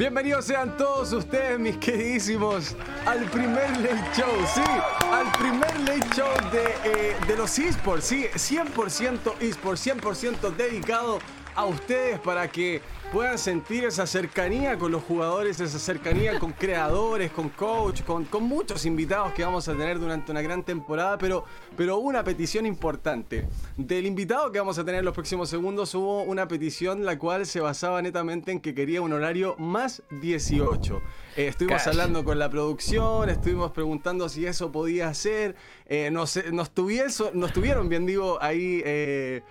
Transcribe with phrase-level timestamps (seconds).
[0.00, 2.74] Bienvenidos sean todos ustedes, mis queridísimos,
[3.04, 4.62] al primer Late Show, sí,
[5.12, 11.18] al primer Late Show de, eh, de los esports, sí, 100% esports, 100% dedicado
[11.54, 12.80] a ustedes para que
[13.12, 18.44] puedan sentir esa cercanía con los jugadores, esa cercanía con creadores, con coach, con, con
[18.44, 21.44] muchos invitados que vamos a tener durante una gran temporada, pero,
[21.76, 23.48] pero una petición importante.
[23.76, 27.46] Del invitado que vamos a tener en los próximos segundos hubo una petición la cual
[27.46, 31.02] se basaba netamente en que quería un horario más 18.
[31.36, 36.72] Eh, estuvimos hablando con la producción, estuvimos preguntando si eso podía ser, eh, nos, nos,
[37.34, 38.82] nos tuvieron, bien digo, ahí...
[38.84, 39.42] Eh,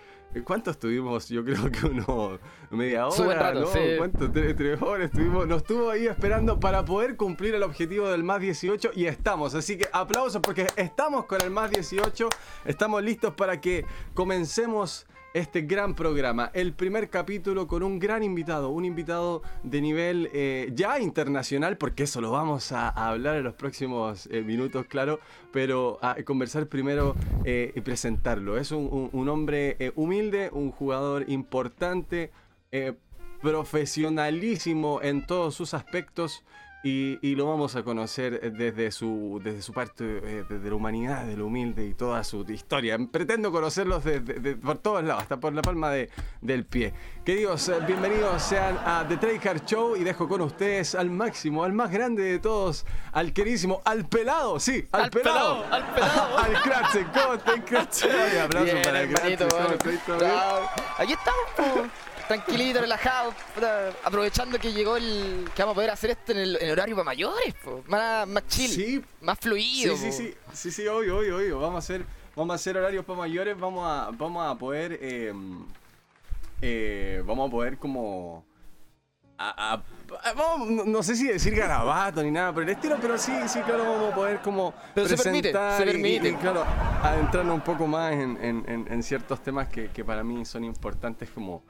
[0.43, 1.27] ¿Cuánto estuvimos?
[1.29, 3.67] Yo creo que uno media hora, ¿no?
[3.97, 4.31] ¿Cuánto?
[4.31, 5.47] Tres, horas estuvimos.
[5.47, 9.55] Nos estuvo ahí esperando para poder cumplir el objetivo del más 18 y estamos.
[9.55, 12.29] Así que aplausos porque estamos con el más 18.
[12.65, 16.49] Estamos listos para que comencemos este gran programa.
[16.53, 22.04] El primer capítulo con un gran invitado, un invitado de nivel eh, ya internacional, porque
[22.04, 25.20] eso lo vamos a, hablar en los próximos eh, minutos, claro,
[25.51, 28.57] pero a conversar primero eh, y presentarlo.
[28.57, 32.31] Es un hombre humilde, un jugador importante,
[33.41, 36.43] profesionalísimo en todos sus aspectos.
[36.81, 41.35] Y, lo vamos a conocer desde su, desde su parte, eh, desde la humanidad, de
[41.35, 42.98] lo humilde y toda su historia.
[43.11, 44.01] Pretendo conocerlos
[44.61, 46.93] por todos lados, hasta por la palma de, del pie.
[47.30, 51.74] Queridos, eh, bienvenidos sean a The Trade Show y dejo con ustedes al máximo, al
[51.74, 56.38] más grande de todos, al queridísimo, al pelado, sí, al, pelado, Al pelado.
[56.40, 57.07] al Kratzen.
[57.13, 58.40] ¿Cómo está Kratzen?
[58.40, 59.48] Abrazo para el Kratzen.
[60.98, 61.91] Aquí estamos,
[62.27, 63.35] tranquilito, relajado,
[64.03, 65.52] aprovechando que llegó el.
[65.53, 67.53] que vamos a poder hacer esto en el, horario para mayores,
[67.85, 69.96] más, más chill, más fluido.
[69.96, 71.59] Sí, sí, sí, sí, sí, obvio, obvio, obvio.
[71.59, 74.97] Vamos a hacer, vamos a hacer horarios para mayores, vamos a, vamos a poder.
[75.00, 75.31] Eh,
[76.61, 78.45] eh, vamos a poder como.
[80.85, 84.11] no sé si decir garabato ni nada por el estilo, pero sí, sí, claro, vamos
[84.11, 86.29] a poder como pero se permite, se permite.
[86.29, 86.65] Y, claro,
[87.01, 91.29] adentrarnos un poco más en, en, en ciertos temas que, que, para mí son importantes
[91.29, 91.63] como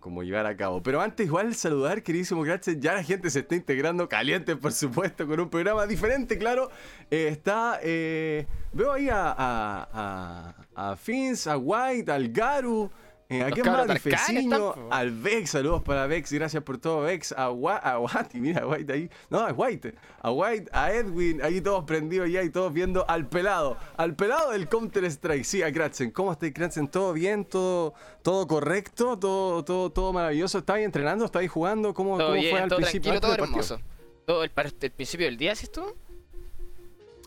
[0.00, 0.82] como, llevar a cabo.
[0.82, 2.78] Pero antes, igual saludar, queridísimo Gracias.
[2.78, 6.70] Ya la gente se está integrando caliente, por supuesto, con un programa diferente, claro.
[7.10, 7.80] Eh, está.
[7.82, 12.90] Eh, veo ahí a, a, a, a Fins, a White, al Garu.
[13.28, 13.88] Eh, ¿A quién más?
[13.90, 18.92] Al al Vex, saludos para Vex, gracias por todo, Vex, a, a mira, a White
[18.92, 23.04] ahí, no, a White, a White, a Edwin, ahí todos prendidos ya y todos viendo
[23.08, 26.86] al pelado, al pelado del Counter Strike, sí, a Kratzen, ¿cómo está Kratzen?
[26.86, 27.44] ¿Todo bien?
[27.44, 29.18] ¿Todo, todo correcto?
[29.18, 30.58] ¿Todo, todo, todo maravilloso?
[30.58, 31.24] ¿Está ahí entrenando?
[31.24, 31.92] ¿Está ahí jugando?
[31.94, 33.20] ¿Cómo, ¿Cómo fue al principio?
[33.20, 33.80] Todo hermoso.
[34.24, 35.82] Todo el, el principio del día, ¿sí tú?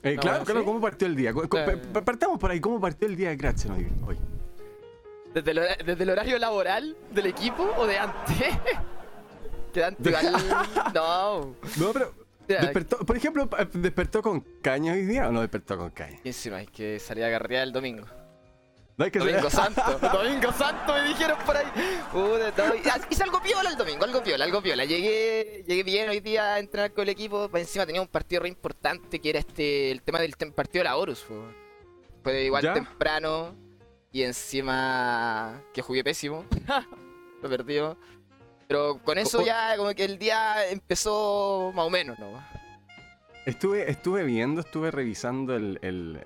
[0.01, 1.33] Eh, claro, claro, ¿cómo partió el día?
[2.05, 4.17] Partamos por ahí, ¿cómo partió el día de Kratzen hoy?
[5.33, 5.51] ¿Desde
[6.03, 8.37] el, horario laboral del equipo o de antes?
[9.73, 10.15] que antes
[10.93, 11.55] No.
[11.77, 12.13] No, pero.
[12.47, 16.19] Despertó, por ejemplo, ¿despertó con caña hoy día o no despertó con caña?
[16.23, 18.07] Encima, hay que salir a garrear el domingo.
[18.97, 19.81] No hay que domingo Santo,
[20.11, 21.67] Domingo Santo me dijeron por ahí.
[22.11, 22.73] Uh, todo.
[23.09, 24.83] Hice algo piola el domingo, algo piola, algo piola.
[24.83, 27.49] Llegué, llegué bien hoy día a entrenar con el equipo.
[27.53, 30.97] Encima tenía un partido re importante que era este el tema del partido de la
[30.97, 31.25] Horus.
[32.23, 33.68] Fue igual temprano.
[34.11, 36.45] Y encima que jugué pésimo.
[37.41, 37.97] Lo perdió.
[38.67, 42.27] Pero con eso ya como que el día empezó más o menos, ¿no?
[43.45, 46.19] Estuve, estuve viendo, estuve revisando el, el,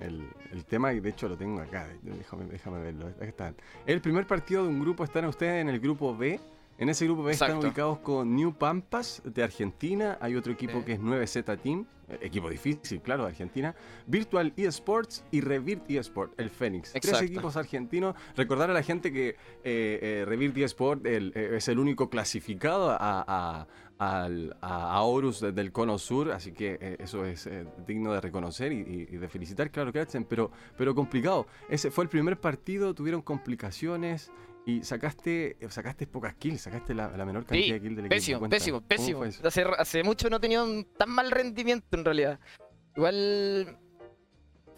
[0.00, 1.88] el, el, tema y de hecho lo tengo acá.
[2.02, 3.08] Déjame, déjame verlo.
[3.20, 3.56] Están.
[3.86, 6.38] El primer partido de un grupo, están ustedes en el grupo B.
[6.78, 10.18] En ese grupo B están ubicados con New Pampas de Argentina.
[10.20, 11.86] Hay otro equipo que es 9Z Team.
[12.08, 13.74] Eh, equipo difícil, claro, de Argentina,
[14.06, 16.92] Virtual eSports y Revirt eSports, el Fénix.
[16.92, 18.14] Tres equipos argentinos.
[18.36, 23.66] Recordar a la gente que eh, eh Revirt eSports es el único clasificado a,
[23.98, 27.48] a, Horus del Cono Sur, así que eso es
[27.86, 31.46] digno de reconocer y, de felicitar, claro que hacen, pero, pero complicado.
[31.68, 34.30] Ese fue el primer partido, tuvieron complicaciones.
[34.68, 38.40] Y sacaste, sacaste pocas kills, sacaste la, menor cantidad de kills del equipo.
[38.40, 39.22] Pésimo, pésimo, pésimo.
[39.44, 42.40] Hace, hace, mucho no he tenido un tan mal rendimiento en realidad.
[42.96, 43.78] Igual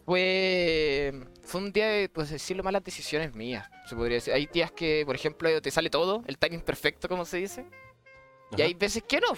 [0.05, 1.13] fue,
[1.43, 4.35] fue un día de, pues decirlo, malas decisiones mías, se podría decir.
[4.35, 7.65] Hay días que, por ejemplo, te sale todo, el timing perfecto, como se dice.
[8.59, 9.29] Y hay veces que no.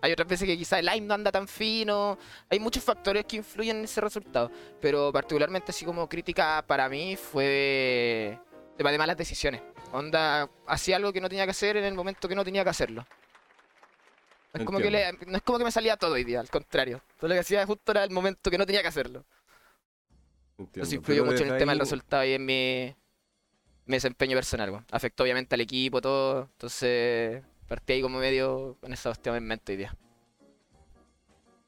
[0.00, 2.16] Hay otras veces que quizá el aim no anda tan fino.
[2.48, 4.50] Hay muchos factores que influyen en ese resultado.
[4.80, 8.38] Pero particularmente así como crítica para mí fue
[8.78, 9.62] de malas decisiones.
[9.92, 12.70] Onda, hacía algo que no tenía que hacer en el momento que no tenía que
[12.70, 13.06] hacerlo.
[14.52, 14.90] No es, como que
[15.26, 17.02] no es como que me salía todo hoy día, al contrario.
[17.18, 19.24] Todo lo que hacía justo era el momento que no tenía que hacerlo.
[20.74, 22.94] Eso influyó mucho en el tema del resultado y en mi,
[23.86, 24.84] mi desempeño personal.
[24.90, 26.48] Afectó obviamente al equipo, todo.
[26.52, 29.96] Entonces, Partí ahí como medio con esa hostia en mente hoy día.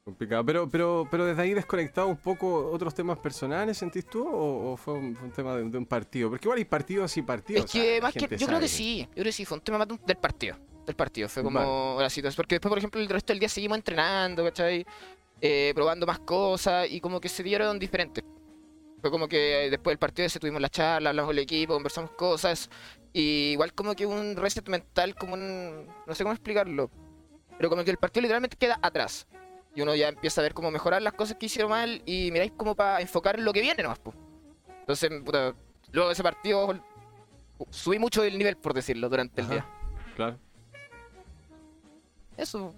[0.03, 0.45] Complicado.
[0.45, 4.27] Pero, pero, pero desde ahí desconectado un poco otros temas personales, ¿sentís tú?
[4.27, 6.29] ¿O, o fue un, fue un tema de, de un partido?
[6.29, 7.65] Porque igual hay partidos y partidos.
[7.65, 8.37] Es que o sea, más que.
[8.37, 9.05] Yo creo que sí.
[9.07, 9.45] Yo creo que sí.
[9.45, 10.57] Fue un tema más de un- del partido.
[10.85, 11.29] Del partido.
[11.29, 12.03] Fue como Vale.
[12.03, 12.35] la situación.
[12.35, 14.85] Porque después, por ejemplo, el resto del día seguimos entrenando, ¿cachai?
[15.39, 18.25] Eh, probando más cosas y como que se dieron diferentes.
[18.99, 22.11] Fue como que después del partido ese tuvimos la charla, hablamos con el equipo, conversamos
[22.11, 22.69] cosas.
[23.13, 25.87] Y igual como que un reset mental, como un.
[26.05, 26.89] No sé cómo explicarlo.
[27.57, 29.27] Pero como que el partido literalmente queda atrás.
[29.75, 32.51] Y uno ya empieza a ver cómo mejorar las cosas que hicieron mal y miráis
[32.55, 34.13] como para enfocar en lo que viene nomás, po.
[34.81, 35.53] Entonces, puta,
[35.91, 36.79] luego de ese partido
[37.69, 39.65] subí mucho del nivel, por decirlo, durante el día.
[40.15, 40.37] Claro,
[42.37, 42.73] Eso.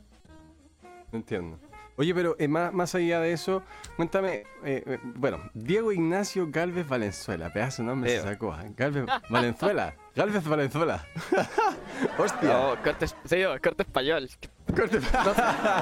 [1.12, 1.60] entiendo.
[1.98, 3.64] Oye, pero eh, más, más allá de eso,
[3.96, 8.54] cuéntame, eh, eh, bueno, Diego Ignacio Galvez Valenzuela, pedazo de nombre se sacó.
[8.60, 8.72] ¿eh?
[8.76, 11.06] Galvez Valenzuela, Galvez Valenzuela.
[12.18, 12.50] Hostia.
[12.54, 14.30] No, corte, señor, corte español.
[14.76, 15.24] Corte- No,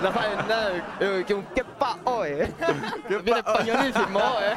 [0.01, 0.95] no saben nada.
[0.99, 2.51] Eh, que un qué pa oe.
[3.07, 4.55] ¿Qué pa- españolísimo, eh.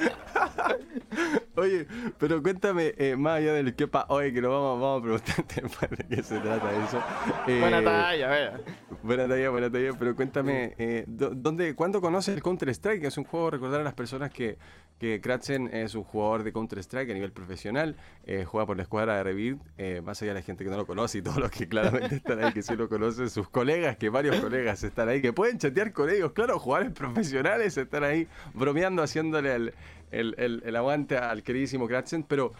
[1.56, 1.86] Oye,
[2.18, 5.60] pero cuéntame, eh, más allá del que pa, oye, que lo vamos, vamos a preguntarte
[5.62, 7.02] después de qué se trata eso.
[7.46, 8.60] Eh, Buena talla, vea.
[9.02, 13.04] Buena talla, buena talla, pero cuéntame, eh, ¿dó- ¿dónde, ¿cuándo conoces el Counter-Strike?
[13.04, 14.56] Es un juego, recordar a las personas que,
[15.00, 19.16] que Kratzen es un jugador de Counter-Strike a nivel profesional, eh, juega por la escuadra
[19.16, 21.50] de Rebuild, eh, más allá de la gente que no lo conoce y todos los
[21.50, 25.22] que claramente están ahí, que sí lo conocen, sus colegas, que varios colegas están ahí,
[25.22, 29.74] que pueden chatear con ellos, claro, jugadores profesionales están ahí bromeando, haciéndole el,
[30.10, 32.52] el, el- aguante al queridísimo Kratzen, pero...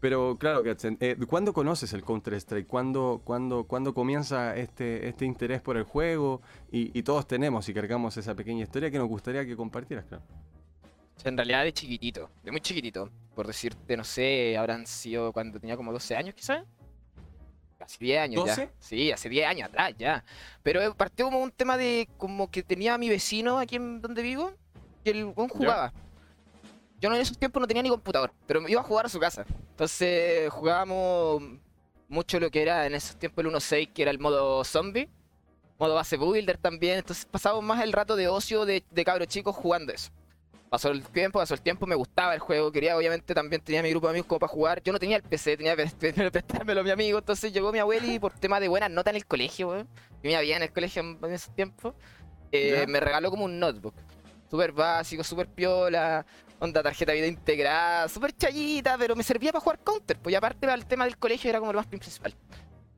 [0.00, 2.68] Pero claro, Kratzen, eh, ¿cuándo conoces el Counter-Strike?
[2.68, 6.40] ¿Cuándo, cuándo, cuándo comienza este, este interés por el juego?
[6.70, 10.22] Y, y todos tenemos y cargamos esa pequeña historia que nos gustaría que compartieras, claro.
[11.24, 13.10] En realidad de chiquitito, de muy chiquitito.
[13.34, 16.64] Por decirte, no sé, habrán sido cuando tenía como 12 años quizás.
[17.78, 18.56] Casi 10 años ya.
[18.56, 18.70] ¿12?
[18.80, 20.24] Sí, hace 10 años atrás ya.
[20.62, 24.00] Pero eh, partió como un tema de como que tenía a mi vecino aquí en
[24.00, 24.52] donde vivo,
[25.04, 25.92] que el weón jugaba.
[27.00, 29.08] Yo no en esos tiempos no tenía ni computador, pero me iba a jugar a
[29.08, 29.46] su casa.
[29.70, 31.42] Entonces jugábamos
[32.08, 35.08] mucho lo que era en esos tiempos el 1.6, que era el modo zombie.
[35.78, 36.98] Modo base builder también.
[36.98, 40.10] Entonces pasábamos más el rato de ocio de, de cabros chicos jugando eso.
[40.70, 43.90] Pasó el tiempo, pasó el tiempo, me gustaba el juego, quería obviamente también tenía mi
[43.90, 44.82] grupo de amigos como para jugar.
[44.82, 48.06] Yo no tenía el PC, tenía que prestármelo a mi amigo, entonces llegó mi abuelo
[48.06, 49.88] y por tema de buenas notas en el colegio, weón,
[50.22, 51.94] me bien en el colegio en, en ese tiempo,
[52.52, 53.94] eh, me regaló como un notebook.
[54.50, 56.24] Súper básico, súper piola,
[56.58, 60.36] onda tarjeta de vida integrada, súper chayita, pero me servía para jugar counter, pues y
[60.36, 62.34] aparte para el tema del colegio era como lo más principal.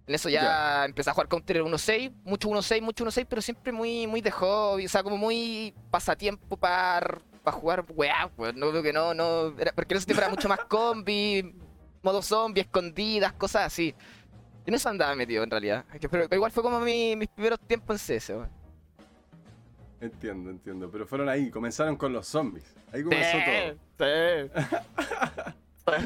[0.06, 3.70] En eso ya, empecé a jugar counter en 1.6, mucho 1.6, mucho 1.6, pero siempre
[3.70, 8.82] muy, muy de hobby, o sea, como muy pasatiempo para jugar weá, pues no creo
[8.82, 11.54] que no, no, era, porque en ese tiempo era mucho más combi,
[12.02, 13.94] modo zombie, escondidas, cosas así.
[14.66, 15.84] Y en eso andaba metido en realidad.
[16.10, 18.48] Pero, igual fue como mi- mis primeros tiempos en CS, weón.
[20.00, 20.90] Entiendo, entiendo.
[20.90, 22.64] Pero fueron ahí, comenzaron con los zombies.
[22.92, 23.78] Ahí comenzó todo.
[23.98, 24.50] sí.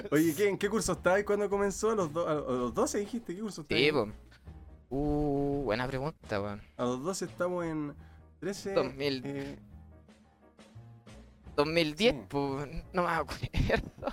[0.10, 1.90] Oye, ¿qué, ¿en qué curso estabas cuando comenzó?
[1.90, 3.34] ¿A los, do- a los 12 dijiste?
[3.34, 3.82] ¿Qué curso estabas?
[3.84, 4.08] Sí, po.
[4.90, 6.62] Uh, buena pregunta, weón.
[6.76, 7.94] A los 12 estamos en
[8.40, 8.72] 13.
[8.72, 9.22] 2000.
[9.24, 9.58] eh,
[11.56, 12.20] 2010, Sí.
[12.28, 13.48] pues, no me acuerdo.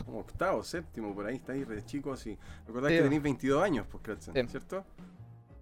[0.05, 2.25] como octavo, séptimo, por ahí estáis re chicos.
[2.27, 4.48] Y recordad Sí, que tenéis 22 años, pues, Kratzen, Sí.
[4.51, 4.83] ¿cierto?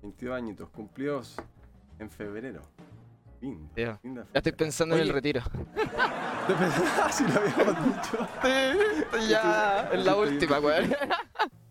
[0.01, 1.35] 22 añitos, cumplidos
[1.99, 2.61] en febrero.
[3.41, 3.83] Linda, Sí.
[4.03, 5.41] linda Ya estoy pensando en el retiro.
[7.11, 8.27] si lo habíamos dicho.
[9.29, 10.93] ya, en la última, weón.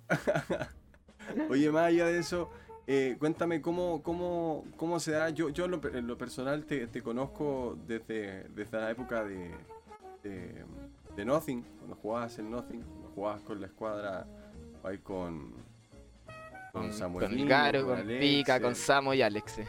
[1.51, 2.51] Oye, más allá de eso,
[2.87, 5.29] eh, cuéntame cómo, cómo, cómo se da.
[5.31, 9.51] Yo, yo en, lo, en lo personal te, te conozco desde, desde la época de,
[10.23, 10.65] de,
[11.17, 14.27] de Nothing, cuando jugabas en Nothing, cuando jugabas con la escuadra
[14.85, 15.53] ahí con,
[16.73, 17.29] con Con, Samuel.
[17.29, 19.59] con Caro, con Alex, Pica, eh, con Samo y Alex.
[19.59, 19.67] eh.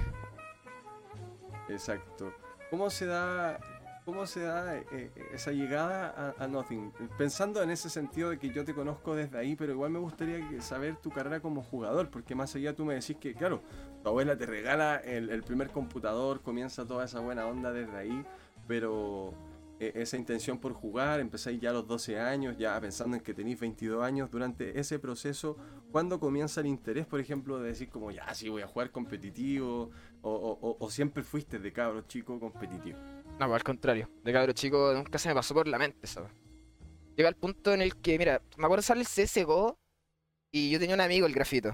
[1.69, 2.33] Exacto.
[2.69, 3.59] ¿Cómo se da,
[4.05, 6.91] cómo se da eh, eh, esa llegada a, a Nothing?
[7.17, 10.61] Pensando en ese sentido de que yo te conozco desde ahí, pero igual me gustaría
[10.61, 13.61] saber tu carrera como jugador, porque más allá tú me decís que, claro,
[14.03, 18.23] tu abuela te regala el, el primer computador, comienza toda esa buena onda desde ahí,
[18.67, 19.48] pero eh,
[19.79, 23.59] esa intención por jugar, empezáis ya a los 12 años, ya pensando en que tenéis
[23.59, 25.57] 22 años, durante ese proceso,
[25.91, 29.89] ¿cuándo comienza el interés, por ejemplo, de decir como, ya, sí, voy a jugar competitivo?
[30.21, 32.99] O, o- o- o siempre fuiste de cabro chico competitivo?
[33.39, 34.09] No, pues, al contrario.
[34.23, 36.27] De cabro chico nunca se me pasó por la mente eso.
[37.15, 39.77] Llega el punto en el que, mira, me acuerdo sale el CSGO
[40.53, 41.69] y yo tenía un amigo, el grafito,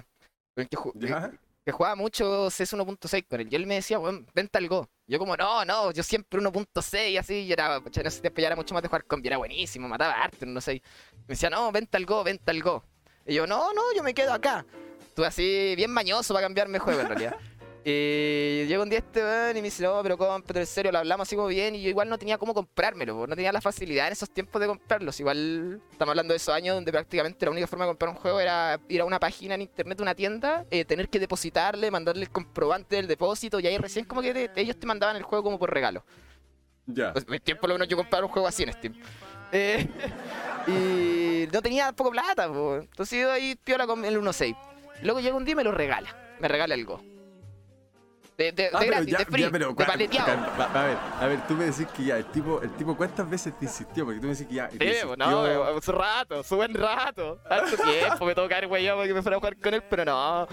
[0.54, 3.48] con el que, que, que jugaba mucho CS 1.6 con él.
[3.50, 4.88] Y él me decía, weón, vente al Go.
[5.08, 7.34] Yo como, no, no, yo siempre 1.6 y así.
[7.34, 10.14] Y era, en ese tiempo ya era mucho más de jugar con era buenísimo, mataba
[10.14, 10.82] arte, no sé.
[11.28, 12.84] Me decía, no, vente al Go, vente al Go.
[13.24, 14.66] Y yo, no, no, yo me quedo acá.
[15.00, 17.36] Estuve así bien mañoso para cambiarme juego en realidad.
[17.88, 20.98] Y llega un día este weón y me dice, no, pero cómprate, en serio, lo
[20.98, 21.76] hablamos así como bien.
[21.76, 24.66] Y yo igual no tenía cómo comprármelo, no tenía la facilidad en esos tiempos de
[24.66, 25.20] comprarlos.
[25.20, 28.40] Igual estamos hablando de esos años donde prácticamente la única forma de comprar un juego
[28.40, 32.30] era ir a una página en internet, una tienda, eh, tener que depositarle, mandarle el
[32.30, 33.60] comprobante del depósito.
[33.60, 36.04] Y ahí recién como que te- ellos te mandaban el juego como por regalo.
[36.86, 37.12] Ya.
[37.12, 38.94] Pues, en mi tiempo lo menos yo compraba un juego así en Steam.
[39.52, 39.86] Eh,
[40.66, 42.78] y no tenía poco plata, po.
[42.78, 44.56] entonces yo ahí piola con el 1.6.
[45.04, 46.12] Luego llega un día y me lo regala.
[46.40, 47.00] Me regala el Go.
[48.36, 50.30] De, de, Ah, de gratis, ya- de free, ya, pero, de paleteado.
[50.74, 53.58] A ver, a ver, tú me decís que ya, el tipo, el tipo ¿cuántas veces
[53.58, 54.04] te insistió?
[54.04, 54.70] Porque tú me decís que ya.
[54.70, 57.40] Sí, pues insistió- no, su rato, su buen rato.
[57.48, 57.76] Tanto
[58.20, 60.46] tiempo me que haber guayado para que me fuera a jugar con él, pero no.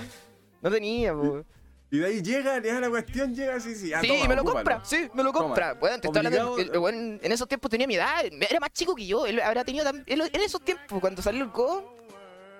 [0.61, 1.43] No tenía, po.
[1.91, 3.93] Y de ahí llega, le da la cuestión, llega así, sí.
[3.93, 4.63] ah, Sí, toma, me lo ocúpalo.
[4.65, 5.73] compra, sí, me lo compra.
[5.75, 8.95] Bueno, te estoy hablando, el- weón en esos tiempos tenía mi edad, era más chico
[8.95, 11.95] que yo, él habrá tenido también, en esos tiempos, cuando salió el Go,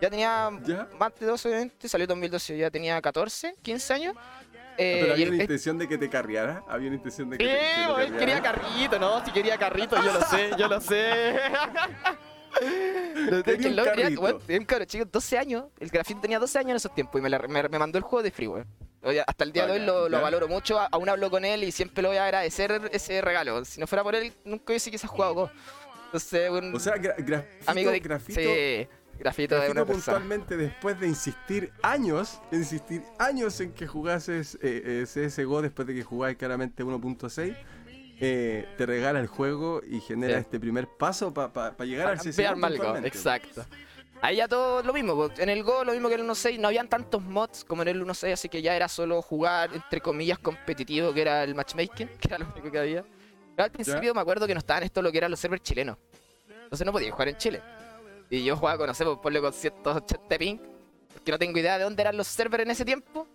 [0.02, 0.88] ya tenía ¿Ya?
[1.00, 4.16] más de 12, obviamente, salió en 2012, ya tenía 14, 15 años.
[4.78, 6.64] Eh, Pero y había una intención de que te carriara.
[6.68, 9.24] Había una intención de que te, que lo él quería carrito, ¿no?
[9.26, 11.36] Si quería carrito, yo lo sé, yo lo sé.
[12.62, 13.70] Lo- un tenía-
[14.60, 15.66] un cabro chico, 12 años.
[15.80, 18.04] El grafito tenía 12 años en esos tiempos y me, la- me- me mandó el
[18.04, 18.68] juego de free, weón.
[19.28, 20.80] Hasta el día de hoy lo, valoro mucho.
[20.92, 23.66] Aún hablo con él y siempre lo voy a agradecer ese regalo.
[23.66, 25.50] Si no fuera por él, nunca hubiese quizás jugado Go.
[26.06, 28.88] Entonces, un O sea, gra- grafito, amigo de grafito, Sí,
[29.20, 30.18] grafito de una persona.
[30.18, 35.96] puntualmente después de insistir años, insistir años en que jugases eh, eh, CSGO después de
[35.96, 37.56] que jugáis claramente 1.6,
[38.20, 42.66] eh, te regala el juego y genera este primer paso para llegar al CSGO.
[42.66, 43.66] Algo, exacto.
[44.24, 45.30] Ahí ya todo lo mismo, po.
[45.38, 47.90] en el Go lo mismo que en el 1.6, no habían tantos mods como en
[47.90, 52.08] el 1.6, así que ya era solo jugar, entre comillas, competitivo, que era el matchmaking,
[52.22, 53.04] que era lo único que había.
[53.54, 55.98] Pero al principio me acuerdo que no estaban esto lo que eran los servers chilenos,
[56.48, 57.62] entonces no podía jugar en Chile.
[58.34, 60.58] Y yo jugaba con, no sé, pues, ponle con 180 ping,
[61.14, 63.28] porque no tengo idea de dónde eran los servers en ese tiempo.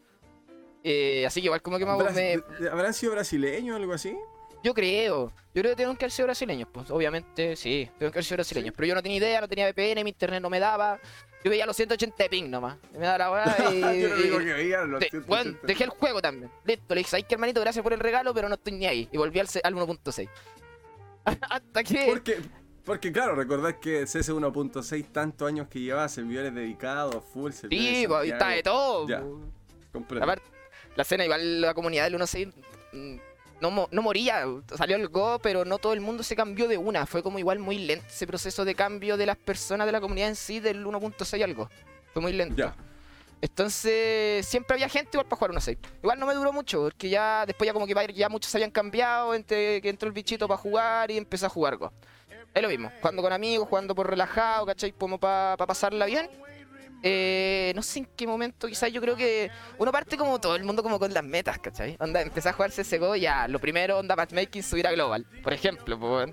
[0.83, 4.17] Eh, así que igual como que me, me- ¿Habrán sido brasileños o algo así?
[4.65, 8.19] yo creo, yo creo que tienen que haber sido brasileños, pues obviamente sí, tienen que
[8.19, 8.75] haber sido brasileños.
[8.77, 10.99] Pero yo no tenía idea, no tenía VPN, mi internet no me daba.
[11.45, 12.77] Yo veía los 180 de ping nomás.
[12.93, 14.01] Me daba la weá y.
[14.01, 15.27] Yo único y- que veía eran los de- 180.
[15.29, 16.51] bueno, dejé el juego también.
[16.65, 17.61] Listo, le dije, ¿sabes qué, hermanito?
[17.61, 19.09] Gracias por el regalo, pero no estoy ni ahí.
[19.13, 20.29] Y volví al, al 1.6.
[21.51, 22.07] Hasta que.
[22.09, 22.39] Porque,
[22.89, 28.09] porque claro, recordad que CS 1.6, tantos años que llevaba, servidores dedicados, full, servidores Sí,
[28.09, 29.07] pues está de todo.
[29.07, 29.23] Ya.
[29.93, 30.25] Comprendo.
[30.25, 30.47] Aparte,
[30.97, 32.51] la escena, igual la comunidad del 1.6
[32.93, 33.17] mm,
[33.61, 34.45] no, no moría.
[34.75, 37.05] Salió el Go, pero no todo el mundo se cambió de una.
[37.05, 40.31] Fue como igual muy lento ese proceso de cambio de las personas de la comunidad
[40.31, 41.69] en sí del 1.6 algo.
[42.15, 42.57] Fue muy lento.
[42.57, 42.75] Ya.
[43.43, 45.79] Entonces, siempre había gente igual para jugar 1.6.
[46.03, 48.71] Igual no me duró mucho, porque ya después ya como que ya muchos se habían
[48.71, 51.93] cambiado, entre que entró el bichito para jugar y empecé a jugar Go.
[52.59, 54.93] Es lo mismo, jugando con amigos, jugando por relajado, ¿cachai?
[54.93, 56.29] Como para pasarla bien.
[57.03, 60.65] Eh, no sé en qué momento, quizás yo creo que uno parte como todo el
[60.65, 61.97] mundo como con las metas, ¿cachai?
[62.01, 65.53] Onda, empecé a jugar CSGO y ya, lo primero, onda matchmaking, subir a Global, por
[65.53, 66.33] ejemplo, pues.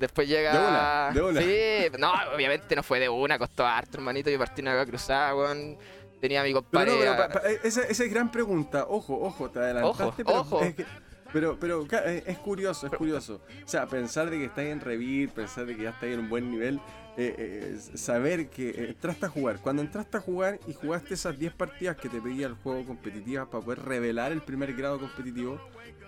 [0.00, 0.52] Después llega...
[0.52, 1.40] De una, de una.
[1.42, 5.76] Sí, no, obviamente no fue de una, costó harto, hermanito, yo partí una cruzada, weón.
[6.20, 6.90] Tenía a mi compadre...
[6.92, 8.86] no, pero a- pa- pa- esa, esa es gran pregunta.
[8.88, 10.02] Ojo, ojo, te adelantaste.
[10.04, 10.62] Ojo, pero, ojo.
[10.62, 10.86] Es que-
[11.32, 13.40] pero, pero eh, es curioso, es curioso.
[13.64, 16.28] O sea, pensar de que estáis en Revit, pensar de que ya estáis en un
[16.28, 16.80] buen nivel,
[17.16, 19.60] eh, eh, saber que entraste a jugar.
[19.60, 23.48] Cuando entraste a jugar y jugaste esas 10 partidas que te pedía el juego competitivas
[23.48, 25.60] para poder revelar el primer grado competitivo,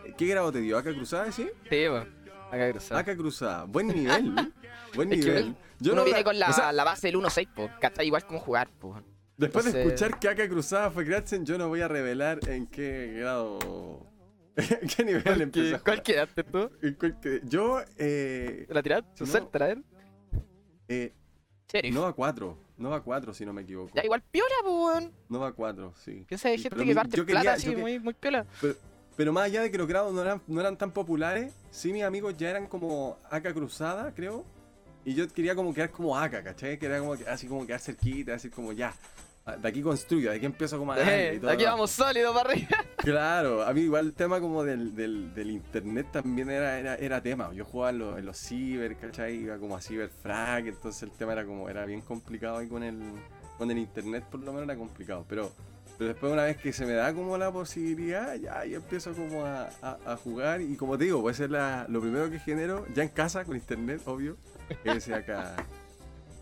[0.05, 0.79] eh, ¿qué grado te dio?
[0.79, 1.49] ¿Acá cruzada, sí?
[1.69, 1.85] Sí.
[1.85, 3.00] Acá cruzada.
[3.00, 3.65] Acá cruzada.
[3.65, 4.35] Buen nivel.
[4.95, 5.57] buen nivel.
[5.83, 8.07] Uno no viene con la, o sea, la base del 1.6, po, ¿cachai?
[8.07, 9.03] Igual como jugar, po.
[9.37, 12.67] Después de Entonces- escuchar que Aka Cruzada fue Kratzen, yo no voy a revelar en
[12.67, 14.07] qué grado.
[14.57, 15.76] ¿En qué nivel empezó?
[15.76, 16.71] a ¿Cuál quedaste tú?
[16.99, 19.09] cuál que- Yo, eh, ¿Te la tiraste?
[19.21, 19.26] No.
[19.26, 19.83] Suéltala, ¿eh?
[20.88, 21.12] eh,
[21.73, 21.95] Sheriff.
[21.95, 22.59] Nova 4.
[22.78, 23.90] Nova 4, si no me equivoco.
[23.95, 25.12] Ya igual piola, po, weón.
[25.28, 26.25] Nova 4, sí.
[26.26, 28.47] Piensa Sí, gente pero que parte plata quería- así, que- muy, muy piola.
[28.61, 28.75] Pero,
[29.16, 32.02] pero más allá de que los grados no eran, no eran tan populares, sí mis
[32.02, 34.45] amigos ya eran como Aka Cruzada, creo.
[35.04, 36.78] Y yo quería como quedar como Aka, ¿cachai?
[36.78, 38.92] Que era como así como quedar cerquita, así como ya.
[39.57, 42.69] De aquí construyo, de aquí empiezo como a Eh, todo aquí vamos sólidos para arriba.
[42.99, 47.23] Claro, a mí igual el tema como del, del, del internet también era, era, era
[47.23, 47.52] tema.
[47.52, 49.37] Yo jugaba en los, en los ciber, ¿cachai?
[49.37, 52.99] Iba como a ciberfrag, entonces el tema era como, era bien complicado ahí con el,
[53.59, 55.25] con el internet, por lo menos era complicado.
[55.28, 55.50] Pero,
[55.99, 59.45] pero después una vez que se me da como la posibilidad, ya yo empiezo como
[59.47, 62.87] a, a- a jugar y como te digo, puede ser la, lo primero que genero,
[62.95, 64.37] ya en casa, con internet, obvio,
[64.85, 65.57] es acá,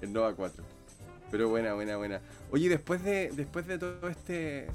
[0.00, 0.64] el Nova 4.
[1.30, 2.20] Pero buena, buena, buena.
[2.50, 4.66] Oye, después de después de todo este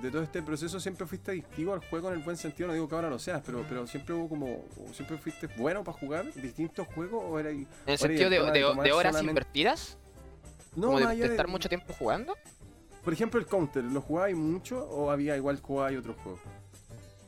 [0.00, 2.88] de todo este proceso siempre fuiste adictivo al juego en el buen sentido, no digo
[2.88, 6.86] que ahora lo seas, pero pero siempre hubo como siempre fuiste bueno para jugar distintos
[6.94, 9.98] juegos o era ahí- En el y sentido de, horas solamente- invertidas,
[10.76, 12.36] no como de, estar mucho tiempo jugando.
[13.02, 16.38] por ejemplo, el Counter, ¿lo jugabais mucho o había igual jugabais otro juego?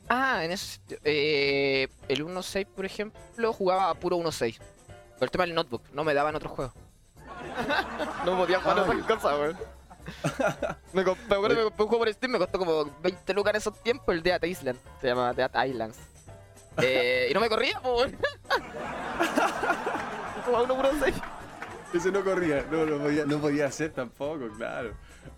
[0.07, 4.57] Ah, en ese eh, el 1.6, por ejemplo, jugaba a puro 1.6.
[5.19, 6.73] Por el tema del notebook, no me daban otro juego.
[8.25, 9.57] No podía jugar otras cosas, weón.
[10.93, 13.83] me, comp- me compré un juego por Steam, me costó como 20 lucas en esos
[13.83, 14.79] tiempos, el Dead Island.
[15.01, 15.97] Se llama Dead Islands.
[16.81, 18.17] Eh, y no me corría, weón.
[20.45, 21.13] como a 1.6.
[21.93, 24.93] Ese no corría, no, no podía, no podía hacer tampoco, claro.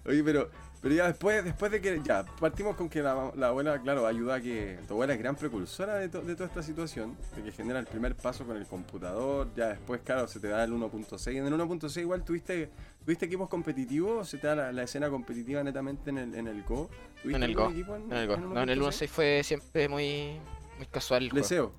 [0.05, 0.49] Oye, pero,
[0.81, 4.35] pero ya después, después de que, ya, partimos con que la, la abuela, claro, ayuda
[4.35, 7.51] a que, tu abuela es gran precursora de, to- de toda esta situación, de que
[7.51, 11.35] genera el primer paso con el computador, ya después, claro, se te da el 1.6.
[11.37, 12.69] En el 1.6 igual tuviste,
[13.05, 16.63] tuviste equipos competitivos, se te da la, la escena competitiva netamente en el, en el
[16.63, 16.89] Go.
[17.21, 18.37] ¿Tuviste En el Go, equipo En el, Go.
[18.37, 18.85] No, en el 1.6?
[19.05, 20.39] 1.6 fue siempre muy,
[20.77, 21.29] muy casual el.
[21.35, 21.73] Leseo.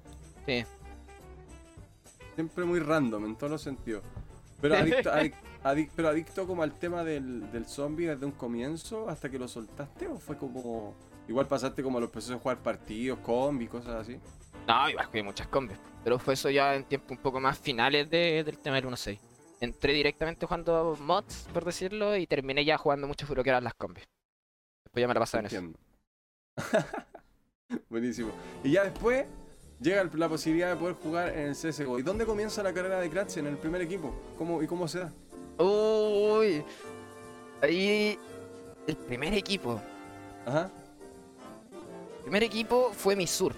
[0.46, 0.64] Sí.
[2.34, 4.02] Siempre muy random en todos los sentidos.
[4.60, 9.08] Pero adicto, adic- adic- pero adicto como al tema del, del zombie desde un comienzo
[9.08, 10.94] hasta que lo soltaste o fue como...
[11.28, 14.18] Igual pasaste como a los procesos de jugar partidos, combi, cosas así.
[14.66, 15.78] No, igual jugué muchas combis.
[16.02, 19.18] Pero fue eso ya en tiempos un poco más finales de- del tema del 1.6.
[19.60, 23.74] Entré directamente jugando mods, por decirlo, y terminé ya jugando mucho lo que eran las
[23.74, 24.04] combis.
[24.84, 25.56] Después ya me la pasaba en eso.
[25.56, 25.78] Entiendo.
[27.88, 28.30] Buenísimo.
[28.64, 29.26] Y ya después
[29.80, 31.98] llega la posibilidad de poder jugar en el CSGO.
[31.98, 34.12] ¿Y dónde comienza la carrera de Kratz en el primer equipo?
[34.36, 35.12] ¿Cómo, ¿Y cómo se da?
[35.62, 36.64] Uy.
[37.60, 38.18] Ahí.
[38.86, 39.80] El primer equipo.
[40.44, 40.70] Ajá.
[42.18, 43.54] El primer equipo fue Misur.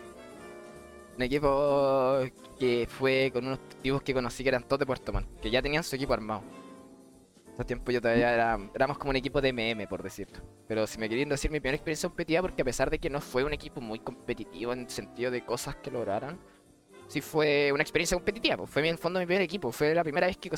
[1.17, 2.21] Un equipo
[2.59, 5.63] que fue con unos tipos que conocí que eran todos de Puerto Montt, que ya
[5.63, 6.43] tenían su equipo armado.
[7.47, 10.39] En esos tiempos yo todavía era, éramos como un equipo de MM, por decirlo.
[10.67, 13.21] Pero si me querían decir mi primera experiencia competitiva, porque a pesar de que no
[13.21, 16.39] fue un equipo muy competitivo en el sentido de cosas que lograron,
[17.09, 18.57] sí fue una experiencia competitiva.
[18.57, 19.71] pues, Fue en el fondo mi primer equipo.
[19.73, 20.51] Fue la primera vez que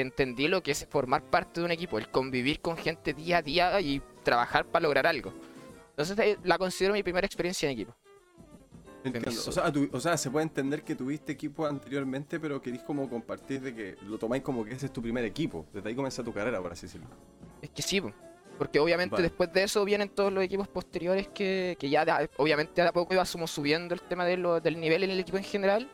[0.00, 3.42] entendí lo que es formar parte de un equipo, el convivir con gente día a
[3.42, 5.32] día y trabajar para lograr algo.
[5.90, 7.94] Entonces eh, la considero mi primera experiencia en equipo.
[9.04, 9.30] Entiendo.
[9.46, 13.08] O sea, tu- o sea, se puede entender que tuviste equipo anteriormente, pero querís como
[13.08, 15.66] compartir de que lo tomáis como que ese es tu primer equipo.
[15.74, 17.06] Desde ahí comienza tu carrera, por así decirlo.
[17.60, 18.12] Es que sí, po.
[18.58, 19.24] Porque obviamente Vale.
[19.24, 23.12] después de eso vienen todos los equipos posteriores que, que ya de- obviamente a poco
[23.14, 25.90] íbamos subiendo el tema de lo- del nivel en el equipo en general,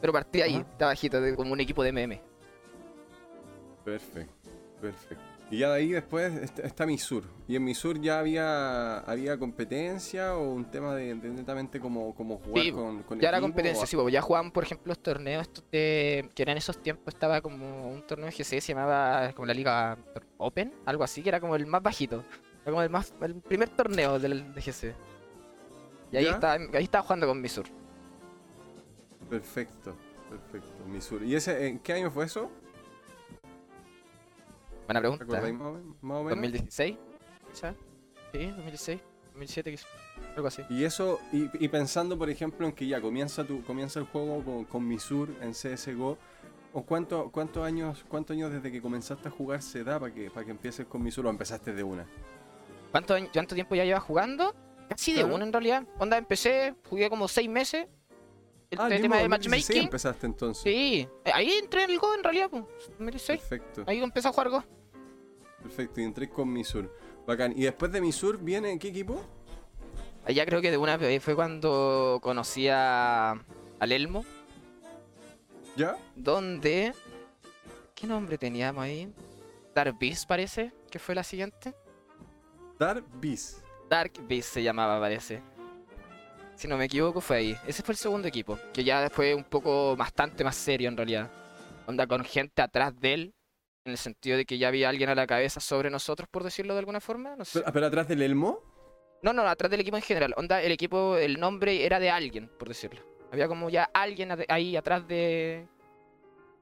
[0.00, 2.20] pero partí ahí, de bajito, de, como un equipo de MM.
[3.84, 5.24] Perfecto, perfecto.
[5.52, 7.24] Y ya de ahí después está, está Misur.
[7.46, 12.38] ¿Y en Misur ya había, había competencia o un tema de, de netamente como, como
[12.38, 14.98] jugar Sí, con, con Ya era equipo, competencia, o- sí, ya jugaban por ejemplo los
[15.00, 18.72] torneos estos de, que eran en esos tiempos, estaba como un torneo de GC, se
[18.72, 19.98] llamaba como la Liga
[20.38, 22.24] Open, algo así, que era como el más bajito,
[22.62, 24.94] era como el más el primer torneo del de GC.
[26.12, 26.30] Y ahí ¿Ya?
[26.30, 27.66] estaba, ahí estaba jugando con Misur.
[29.28, 29.96] Perfecto,
[30.28, 30.84] perfecto.
[30.86, 31.22] Misur.
[31.22, 32.50] ¿Y ese en qué año fue eso?
[34.86, 35.24] Buena pregunta.
[35.24, 36.30] ¿Recordáis más o men- más o menos?
[36.30, 36.96] 2016,
[37.52, 37.74] quizá.
[38.32, 39.00] Sí, 2016,
[39.32, 39.86] 2007, quizá.
[40.36, 40.62] Algo así.
[40.70, 44.42] Y eso, y, y pensando por ejemplo en que ya comienza tu, comienza el juego
[44.44, 46.18] con, con Misur en CSGO,
[46.72, 50.30] ¿o cuánto, cuántos años, cuántos años desde que comenzaste a jugar se da para que,
[50.30, 52.06] para que empieces con Misur o empezaste de una?
[52.90, 54.54] ¿Cuánto, ¿Cuánto tiempo ya llevas jugando?
[54.88, 55.34] Casi de Claro.
[55.36, 55.84] uno en realidad.
[55.98, 57.86] Onda, empecé, jugué como seis meses.
[58.72, 59.82] El Ah, el tema del 2016 matchmaking.
[59.84, 60.62] empezaste entonces.
[60.62, 62.64] Sí, eh, ahí entré en el Go en realidad, pues.
[62.98, 63.40] 2016.
[63.40, 64.64] Perfecto, Ahí empecé a jugar Go.
[65.62, 66.00] perfecto.
[66.00, 66.90] Y entré con Misur.
[67.26, 67.52] Bacán.
[67.56, 69.22] ¿Y después de Misur viene qué equipo?
[70.24, 73.32] Allá creo que de una vez fue cuando conocí a,
[73.78, 74.24] al Elmo.
[75.76, 75.96] ¿Ya?
[76.16, 76.92] Donde.
[77.94, 79.12] ¿Qué nombre teníamos ahí?
[79.74, 81.74] Dark Beast parece, que fue la siguiente.
[82.78, 83.58] Dark Beast.
[83.88, 85.42] Dark Beast se llamaba, parece.
[86.62, 87.56] Si no me equivoco, fue ahí.
[87.66, 91.28] Ese fue el segundo equipo, que ya fue un poco bastante más serio en realidad.
[91.88, 93.34] Onda con gente atrás de él,
[93.84, 96.74] en el sentido de que ya había alguien a la cabeza sobre nosotros, por decirlo
[96.74, 97.34] de alguna forma.
[97.34, 97.58] No sé.
[97.58, 98.60] Pero, pero atrás del Elmo.
[99.22, 100.34] No, no, atrás del equipo en general.
[100.36, 103.00] Onda, el equipo, el nombre era de alguien, por decirlo.
[103.32, 105.66] Había como ya alguien ahí atrás de.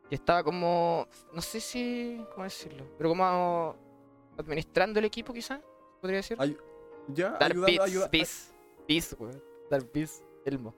[0.08, 1.08] Que estaba como.
[1.34, 2.24] No sé si.
[2.32, 2.86] ¿Cómo decirlo?
[2.96, 3.76] Pero como.
[4.38, 5.60] Administrando el equipo, quizás.
[6.00, 6.38] Podría decir.
[6.40, 6.56] Ay-
[7.08, 7.32] ¿Ya?
[7.32, 8.52] Dark ayudando- ayuda- Beast,
[8.88, 9.49] Beast, weón.
[9.70, 10.74] Dark Beast, Elmo.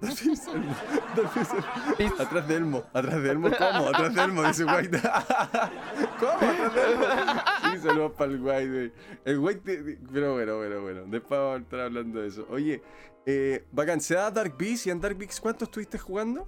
[0.00, 0.74] Dark Beast, Elmo.
[1.16, 1.52] Dark Beast,
[2.00, 2.14] Elmo.
[2.22, 3.88] Atrás de Elmo, atrás de Elmo, ¿cómo?
[3.88, 5.00] Atrás de Elmo, dice White.
[6.20, 6.32] ¿Cómo?
[6.32, 7.42] Atrás de Elmo.
[7.72, 8.92] Sí, saludos para el White.
[9.24, 11.02] El White, de- pero bueno, bueno, bueno.
[11.06, 12.46] Después vamos a estar hablando de eso.
[12.50, 12.82] Oye,
[13.26, 16.46] eh, bacán, ¿se da Dark Beast y en Dark Beast cuánto estuviste jugando?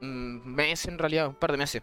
[0.00, 1.82] Mm, meses en realidad, un par de meses.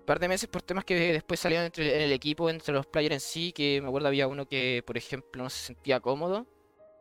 [0.00, 2.86] Un par de meses por temas que después salieron entre, en el equipo, entre los
[2.86, 6.46] players en sí, que me acuerdo había uno que, por ejemplo, no se sentía cómodo.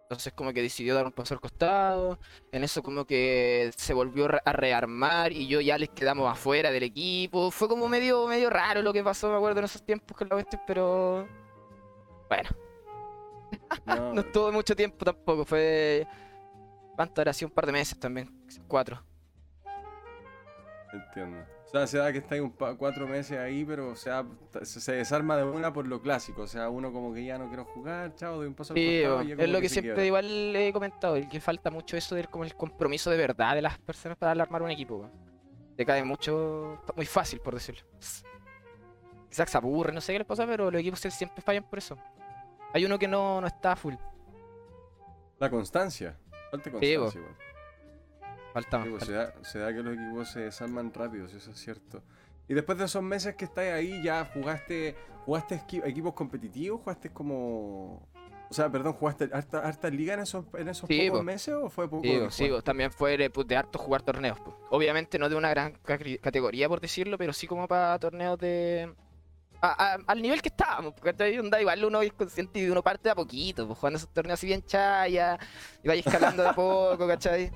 [0.05, 2.19] Entonces como que decidió dar un paso al costado.
[2.51, 6.83] En eso como que se volvió a rearmar y yo ya les quedamos afuera del
[6.83, 7.49] equipo.
[7.49, 10.35] Fue como medio, medio raro lo que pasó, me acuerdo en esos tiempos con la
[10.35, 11.27] cuestión, pero...
[12.29, 12.49] Bueno.
[13.85, 16.05] No, estuvo mucho tiempo tampoco, fue.
[16.95, 17.31] ¿Cuánto era?
[17.31, 19.03] Así un par de meses también, cuatro.
[20.93, 21.54] Entiendo.
[21.75, 24.25] Sea, se da que está ahí un cuatro meses ahí, pero o sea,
[24.63, 26.43] se desarma de una por lo clásico.
[26.43, 29.01] O sea, uno como que ya no quiero jugar, chao, doy un paso al sí,
[29.37, 32.45] Es lo que, siempre igual le he comentado, el que falta mucho eso de como
[32.45, 35.09] el compromiso de verdad de las personas para armar un equipo.
[35.75, 37.81] Te cae mucho, muy fácil por decirlo.
[39.27, 41.97] Quizás se aburre, no sé qué les pasa, pero los equipos siempre fallan por eso.
[42.73, 43.95] Hay uno que no, no está full.
[45.39, 46.17] La constancia.
[46.51, 47.21] Falta constancia,
[48.55, 49.03] Falta más.
[49.03, 52.01] se, da, que los equipos se desarman rápido, eso es cierto.
[52.47, 58.07] Y después de esos meses que estás ahí, ya jugaste jugaste equipos competitivos, jugaste como...
[58.47, 61.89] O sea, perdón, ¿jugaste harta, harta liga en esos, en esos pocos meses o fue
[61.89, 62.03] poco?
[62.03, 64.39] Sí, sí también fue de, pues, de harto jugar torneos.
[64.39, 64.55] Pues.
[64.69, 65.73] Obviamente no de una gran
[66.21, 68.93] categoría, por decirlo, pero sí como para torneos de...
[69.59, 73.15] al nivel que estábamos, porque onda, igual uno es consciente y uno parte de a
[73.15, 75.37] poquito, pues, jugando esos torneos así bien chaya,
[75.83, 77.51] y vaya escalando de a poco, ¿cachai?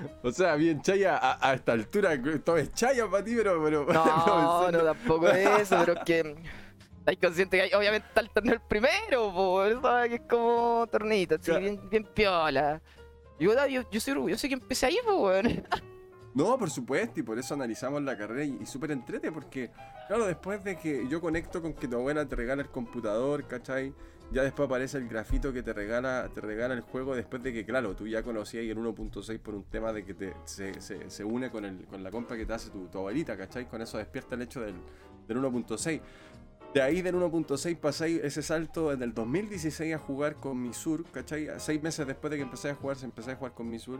[0.22, 2.10] O sea, bien chaya a, esta altura,
[2.44, 3.62] todo es chaya para ti, pero.
[3.62, 6.36] pero no, no, tampoco es eso, pero es que.
[7.00, 10.86] Estás consciente que hay, obviamente está el torneo el primero, por eso que es como
[10.90, 12.82] tornito, así, bien, bien piola.
[13.38, 15.44] Yo, yo, yo soy orgulloso que empecé ahí, pues,
[16.34, 19.70] No, por supuesto, y por eso analizamos la carrera y, y súper entrete, porque,
[20.06, 23.94] claro, después de que yo conecto con que tu abuela te regala el computador, ¿cachai?
[24.32, 27.64] Ya después aparece el grafito que te regala, te regala el juego después de que,
[27.64, 31.64] claro, tú ya conocías el 1.6 por un tema de que te, se, une con,
[31.64, 33.66] el, con la compra que te hace tu, abuelita, ¿cachai?
[33.66, 34.76] Con eso despierta el hecho del,
[35.26, 36.00] del 1.6.
[36.72, 41.48] De ahí del 1.6 pasáis ese salto en el 2016 a jugar con Misur, ¿cachai?
[41.58, 43.98] Seis meses después de que empecé a jugar, se empecé a jugar con Misur.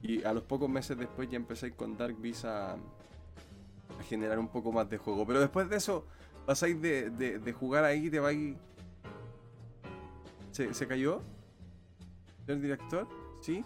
[0.00, 2.76] Y a los pocos meses después ya empecé con Dark Beast a,
[4.08, 5.26] generar un poco más de juego.
[5.26, 6.06] Pero después de eso,
[6.46, 8.56] pasáis de, de, de jugar ahí, te vais
[10.56, 11.20] ¿Se, cayó?
[12.46, 13.06] ¿El director?
[13.42, 13.62] ¿Sí?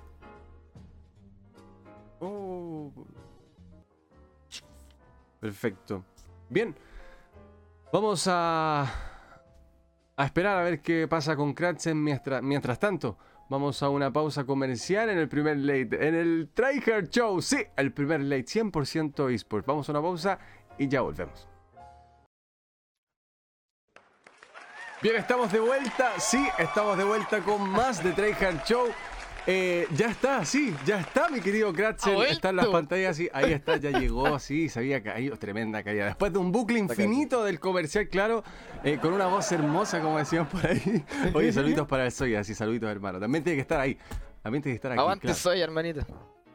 [2.19, 2.91] Oh.
[5.39, 6.05] Perfecto.
[6.49, 6.75] Bien.
[7.93, 8.93] Vamos a,
[10.17, 13.17] a esperar a ver qué pasa con Kratzen mientras, mientras tanto.
[13.49, 17.41] Vamos a una pausa comercial en el primer late, en el Tryhard Show.
[17.41, 19.67] Sí, el primer late 100% eSports.
[19.67, 20.41] Vamos a una pausa
[20.77, 21.47] y ya volvemos.
[25.03, 26.21] Bien, estamos de vuelta.
[26.21, 28.89] Sí, estamos de vuelta con más de Tryhard Show.
[29.47, 32.21] Eh, ya está, sí, ya está, mi querido Kratzel.
[32.25, 36.05] Está en las pantallas, sí, ahí está, ya llegó, sí, se había caído, tremenda caída.
[36.05, 38.45] Después de un bucle infinito del comercial, claro,
[38.85, 41.03] eh, con una voz hermosa, como decían por ahí.
[41.33, 43.19] Oye, saluditos para el Soya, sí, saluditos, hermano.
[43.19, 43.97] También tiene que estar ahí.
[44.43, 45.01] También tiene que estar aquí.
[45.01, 46.03] Aguante Soya, hermanito.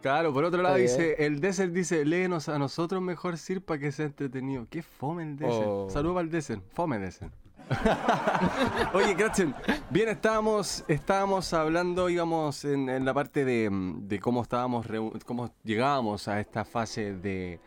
[0.03, 3.91] Claro, por otro lado dice, el Desert dice, léenos a nosotros mejor Sir para que
[3.91, 4.67] sea entretenido.
[4.69, 5.65] Qué fome el Desert.
[5.65, 5.89] Oh.
[5.89, 7.33] Saludos al Desert, fome Desert.
[8.93, 9.55] Oye, Kratzen,
[9.89, 14.85] bien, estábamos, estábamos hablando, íbamos en, la parte de, cómo estábamos,
[15.25, 17.59] cómo llegábamos a esta fase de,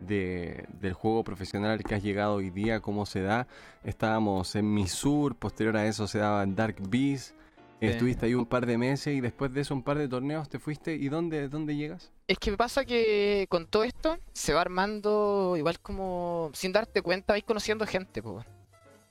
[0.00, 3.46] del juego profesional que has llegado hoy día, cómo se da.
[3.84, 7.34] Estábamos en Misur, posterior a eso se daba en Dark Beast.
[7.80, 10.60] Estuviste ahí un par de meses y después de eso un par de torneos te
[10.60, 10.94] fuiste.
[10.94, 12.12] ¿Y dónde, dónde llegas?
[12.28, 17.02] Es que me pasa que con todo esto se va armando igual como sin darte
[17.02, 18.46] cuenta, vais conociendo gente, pues.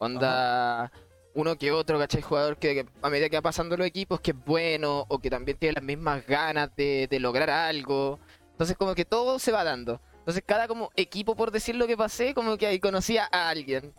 [0.02, 0.92] Onda,
[1.36, 2.24] uno que otro, ¿cachai?
[2.24, 5.60] Jugador que, a medida que va pasando los equipos, que es bueno o que también
[5.60, 8.20] tiene las mismas ganas de, lograr algo.
[8.50, 10.02] Entonces, como que todo se va dando.
[10.18, 13.94] Entonces, cada como equipo, por decir lo que pasé, como que ahí conocía a alguien.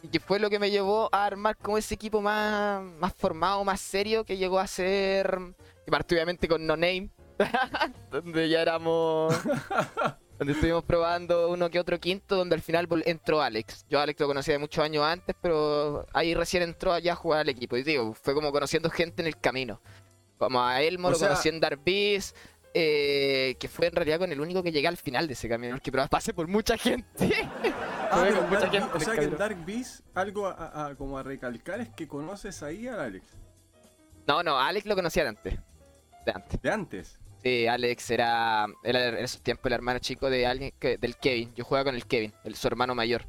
[0.00, 3.64] Y que fue lo que me llevó a armar como ese equipo más, más formado,
[3.64, 5.36] más serio, que llegó a ser.
[5.84, 7.10] Que partió obviamente con No Name.
[8.12, 9.34] donde ya éramos.
[10.38, 13.84] donde estuvimos probando uno que otro quinto, donde al final entró Alex.
[13.88, 17.16] Yo a Alex lo conocía de muchos años antes, pero ahí recién entró allá a
[17.16, 17.76] jugar al equipo.
[17.76, 19.80] Y digo, fue como conociendo gente en el camino.
[20.38, 22.36] Como a Elmo, lo conocí en Darbies,
[22.72, 25.74] eh, que fue en realidad con el único que llegué al final de ese camino,
[25.74, 27.48] porque pasé por mucha gente.
[28.10, 31.90] Ah, mucha gente o sea que en Dark Beast, algo a, como a recalcar es
[31.90, 33.36] que conoces ahí a Alex.
[34.26, 35.58] No, no, Alex lo conocía de antes.
[36.24, 36.62] De antes.
[36.62, 37.20] ¿De antes?
[37.42, 41.54] Sí, Alex era, era en esos tiempos el hermano chico de alguien que, del Kevin.
[41.54, 43.24] Yo jugaba con el Kevin, el, su hermano mayor.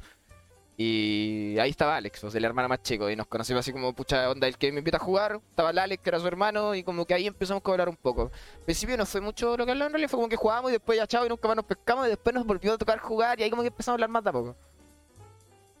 [0.76, 3.10] Y ahí estaba Alex, o sea, el hermano más chico.
[3.10, 5.38] Y nos conocimos así como, pucha, onda, el Kevin me invita a jugar.
[5.50, 7.96] Estaba el Alex, que era su hermano, y como que ahí empezamos a hablar un
[7.96, 8.30] poco.
[8.54, 10.72] Al principio no fue mucho lo que hablamos, en realidad fue como que jugábamos y
[10.72, 12.06] después ya chao y nunca más nos pescamos.
[12.06, 14.24] Y después nos volvió a tocar jugar y ahí como que empezamos a hablar más
[14.24, 14.56] de a poco.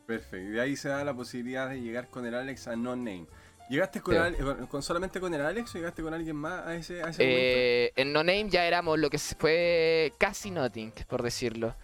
[0.06, 2.94] Perfecto, y de ahí se da la posibilidad de llegar con el Alex a No
[2.94, 3.26] Name.
[3.70, 7.08] ¿Llegaste con, con, solamente con el Alex o llegaste con alguien más a ese, a
[7.10, 11.74] ese eh, En No Name ya éramos lo que fue casi Nothing, por decirlo.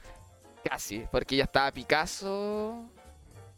[0.69, 2.85] Casi, porque ya estaba Picasso,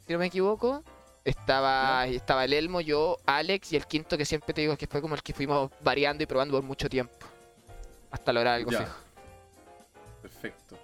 [0.07, 0.85] si no me equivoco.
[1.25, 5.01] Estaba, estaba el Elmo, yo, Alex y el quinto que siempre te digo que fue
[5.01, 7.15] como el que fuimos variando y probando por mucho tiempo.
[8.11, 8.81] Hasta lograr algo Ya.
[8.81, 8.97] fijo.
[10.23, 10.77] Perfecto.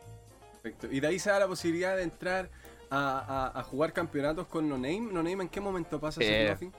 [0.62, 0.87] Perfecto.
[0.90, 2.48] Y de ahí se da la posibilidad de entrar
[2.90, 5.00] a, a- a jugar campeonatos con No Name.
[5.12, 6.72] No Name, ¿en qué momento pasa ese Eh, Nothing?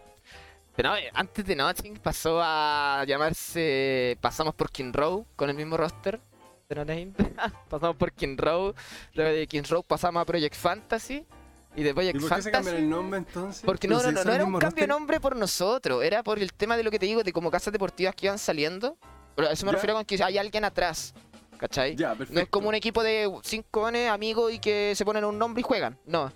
[0.76, 4.18] Pero no, eh, antes de Nothing pasó a llamarse.
[4.20, 6.20] Pasamos por King Row con el mismo roster
[6.68, 7.12] de No Name.
[7.70, 8.74] pasamos por King Row.
[9.14, 11.26] Luego de King Row pasamos a Project Fantasy.
[11.78, 12.84] Y de ¿Y Project por qué se cambian Fantasy.
[12.84, 13.62] el nombre entonces?
[13.66, 16.04] Porque ¿Pero no, no, se no, no el era un cambio de nombre por nosotros,
[16.04, 18.40] era por el tema de lo que te digo, de como casas deportivas que iban
[18.40, 18.98] saliendo.
[19.36, 19.76] Pero a eso me Ya.
[19.76, 21.14] refiero con que hay alguien atrás,
[21.58, 21.96] ¿cachai?
[21.98, 22.16] Ya.
[22.30, 25.64] No es como un equipo de cinco amigos y que se ponen un nombre y
[25.64, 25.98] juegan.
[26.06, 26.32] No.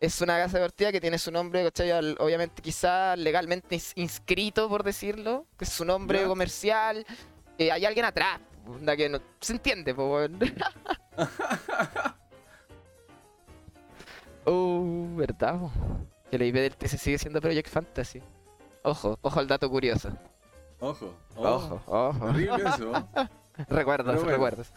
[0.00, 1.90] Es una casa deportiva que tiene su nombre, ¿cachai?
[2.18, 5.46] Obviamente, quizá legalmente ins- inscrito, por decirlo.
[5.58, 7.04] Que es su nombre comercial.
[7.58, 8.38] Eh, hay alguien atrás.
[8.66, 10.38] onda que no, se entiende, po, weón.
[14.46, 15.58] Uh, ¿verdad?
[15.60, 15.70] po?
[16.30, 18.22] Que la IP del TC sigue siendo Project Fantasy.
[18.82, 20.10] Ojo, ojo al dato curioso.
[20.80, 22.24] Ojo, Ojo, ojo.
[22.24, 22.92] Horrible eso.
[23.68, 24.30] Recuerdos, bueno.
[24.30, 24.72] recuerdos.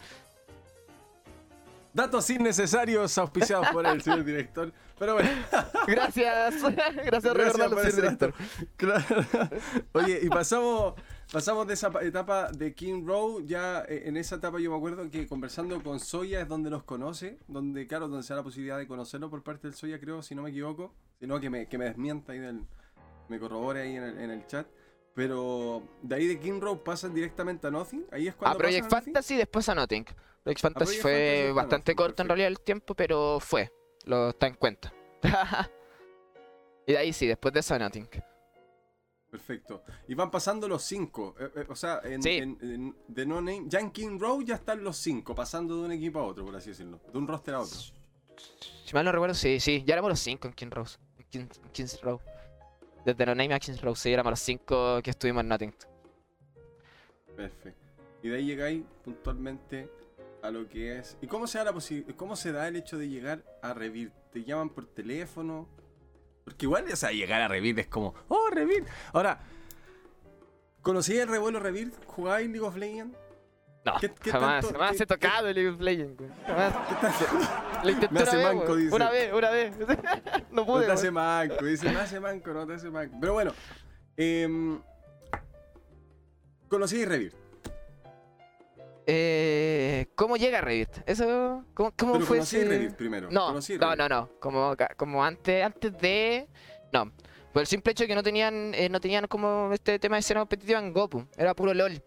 [1.94, 4.72] Datos innecesarios auspiciados por el señor director.
[4.98, 5.30] Pero bueno.
[5.86, 6.54] Gracias.
[7.04, 8.34] Gracias, ese señor director.
[8.76, 9.04] Claro.
[9.92, 10.94] Oye, y pasamos,
[11.30, 13.44] pasamos de esa pa- etapa de King Row.
[13.44, 16.84] Ya eh, en esa etapa yo me acuerdo que conversando con Soya es donde nos
[16.84, 17.38] conoce.
[17.46, 20.34] Donde, claro, donde se da la posibilidad de conocerlo por parte del Soya, creo, si
[20.34, 20.94] no me equivoco.
[21.20, 22.62] Si no, que me, que me desmienta ahí del.
[23.28, 24.66] Me corrobore ahí en el, en el chat.
[25.14, 28.06] Pero de ahí de King Row pasan directamente a Nothing.
[28.10, 28.56] Ahí es cuando.
[28.56, 29.12] Project pasan a Nothing.
[29.14, 30.06] Fantasy, después a Nothing.
[30.44, 33.70] Project Fantasy Project fue Fantasy, a bastante corto en realidad el tiempo, pero fue.
[34.04, 34.92] Lo está en cuenta.
[36.86, 38.08] y de ahí sí, después de eso Nothing.
[39.30, 39.82] Perfecto.
[40.08, 41.34] Y van pasando los cinco.
[41.38, 42.36] eh, eh, o sea, en, Sí.
[42.38, 43.64] en- en- de No Name.
[43.66, 46.54] Ya en King Row ya están los cinco, pasando de un equipo a otro, por
[46.56, 47.00] así decirlo.
[47.10, 47.78] De un roster a otro.
[48.84, 49.84] Si mal no recuerdo, sí, sí.
[49.86, 50.98] Ya éramos los 5 en King Rose.
[51.18, 52.20] En King- Kings Row.
[53.06, 55.74] Desde No Name a Kings Row, sí, éramos los 5 que estuvimos en Nothing.
[57.36, 57.80] Perfecto.
[58.22, 59.88] Y de ahí llegáis puntualmente
[60.42, 61.16] a lo que es.
[61.20, 64.12] ¿Y cómo se da la posi- cómo se da el hecho de llegar a Revir?
[64.32, 65.68] ¿Te llaman por teléfono?
[66.44, 68.84] Porque igual, o sea, llegar a Revir es como, oh, Revir.
[69.12, 69.40] Ahora,
[70.82, 71.92] ¿conocí el revuelo Revir?
[72.06, 73.16] ¿Jugáis League of Legends?
[73.84, 76.30] No, ¿Qué- qué jamás, tanto- jamás qué- he tocado el League of Legends, güey.
[76.46, 76.74] Jamás.
[77.84, 78.82] Lo intenté Me hace una vez, manco, güey.
[78.84, 78.94] dice.
[78.96, 79.74] Una vez, una vez.
[79.78, 79.86] no
[80.52, 81.24] No pude, te hace güey.
[81.24, 83.16] manco, dice, me hace manco, no te hace manco.
[83.20, 83.52] Pero bueno,
[84.16, 84.80] em,
[86.68, 87.34] conocí a Revir.
[89.06, 90.88] Eh, ¿Cómo llega Revit?
[91.06, 93.28] Eso, ¿cómo, cómo Pero fue conocí a ese- Revir primero.
[93.30, 94.30] No, conocí a no, no, no.
[94.40, 96.48] Como, ca- como antes, antes de.
[96.92, 97.12] No.
[97.52, 100.20] Por el simple hecho de que no tenían, eh, no tenían como este tema de
[100.20, 101.26] escena competitiva en Goku.
[101.36, 102.02] Era puro LOL.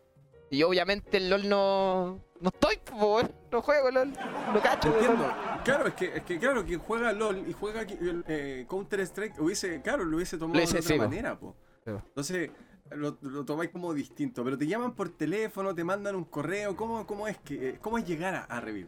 [0.49, 2.19] Y obviamente el LOL no.
[2.39, 3.31] No estoy, po, weón.
[3.51, 4.11] no juego LOL.
[4.53, 4.87] No cacho.
[4.93, 5.31] Entiendo.
[5.63, 7.85] Claro, es que, es que claro, quien juega LOL y juega
[8.27, 11.55] eh, Counter Strike hubiese, claro, lo hubiese tomado Lo hubiese- de otra sí, manera, po.
[11.83, 12.01] Po.
[12.07, 12.49] Entonces,
[12.91, 14.43] lo, lo tomáis como distinto.
[14.43, 16.75] Pero te llaman por teléfono, te mandan un correo.
[16.75, 18.87] ¿Cómo, cómo es que eh, cómo es llegar a, a Revir?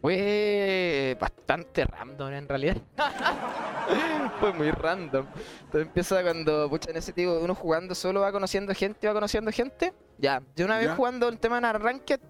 [0.00, 2.76] Fue bastante random en realidad.
[4.40, 5.26] Fue muy random.
[5.72, 9.50] Todo empieza cuando, pucha, en ese tipo, uno jugando solo va conociendo gente, va conociendo
[9.50, 9.92] gente.
[10.18, 10.96] Ya, yo una vez Ya.
[10.96, 11.64] jugando el tema en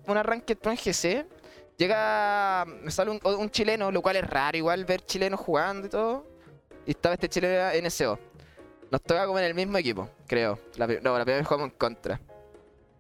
[0.06, 1.26] una Ranked Pro en GC,
[1.76, 5.90] llega, me sale un, un chileno, lo cual es raro igual ver chilenos jugando y
[5.90, 6.26] todo.
[6.86, 8.18] Y estaba este chileno en NSO.
[8.90, 10.58] Nos toca como en el mismo equipo, creo.
[10.76, 12.20] La, no, la primera vez jugamos en contra.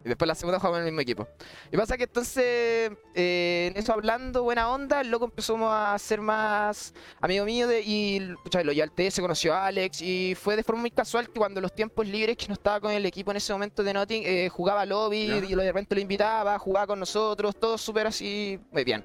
[0.06, 1.26] Y después la segunda jugamos en el mismo equipo.
[1.72, 6.20] Y pasa que entonces, eh, en eso hablando, buena onda, el loco empezó a ser
[6.20, 10.54] más amigo mío de, y pucha, lo ya al TS conoció a Alex y fue
[10.54, 13.32] de forma muy casual que cuando los tiempos libres que no estaba con el equipo
[13.32, 17.00] en ese momento de Notting, eh, jugaba lobby y de repente lo invitaba, jugaba con
[17.00, 19.04] nosotros, todo súper así, muy bien.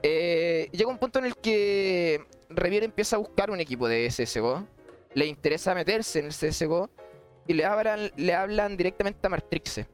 [0.00, 4.64] Eh, llega un punto en el que Revier empieza a buscar un equipo de CSGO,
[5.14, 6.90] le interesa meterse en el CSGO
[7.46, 9.86] y le hablan, le hablan directamente a Martrixe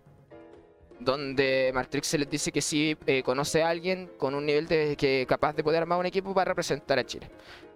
[1.01, 5.25] donde Martrix les dice que sí eh, conoce a alguien con un nivel de que
[5.29, 7.29] capaz de poder armar un equipo para representar a Chile.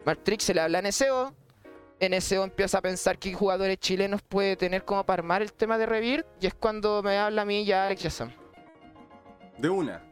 [0.05, 1.33] Martrix se le habla a NSO,
[2.01, 5.87] NSO empieza a pensar qué jugadores chilenos puede tener como para armar el tema de
[5.87, 8.31] Revir, y es cuando me habla a mí ya Alex Yassam.
[9.57, 10.03] De una.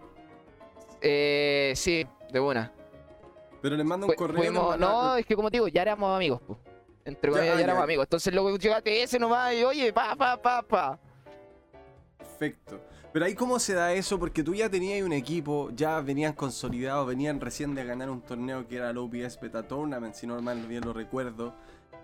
[1.02, 2.72] Eh, sí, de una.
[3.60, 4.42] Pero les manda un correo.
[4.42, 6.58] fuimos- no, es que como te digo, ya éramos amigos, po.
[7.04, 8.06] Entre comillas, ya, ah, éramos amigos.
[8.06, 10.98] Entonces luego llega TS nomás y oye, pa, pa, pa, pa.
[12.18, 12.80] Perfecto.
[13.12, 17.06] Pero ahí cómo se da eso, porque tú ya tenías un equipo, ya venían consolidados,
[17.06, 20.66] venían recién de ganar un torneo que era el OPS Beta Tournament, si no mal
[20.66, 21.54] bien lo recuerdo.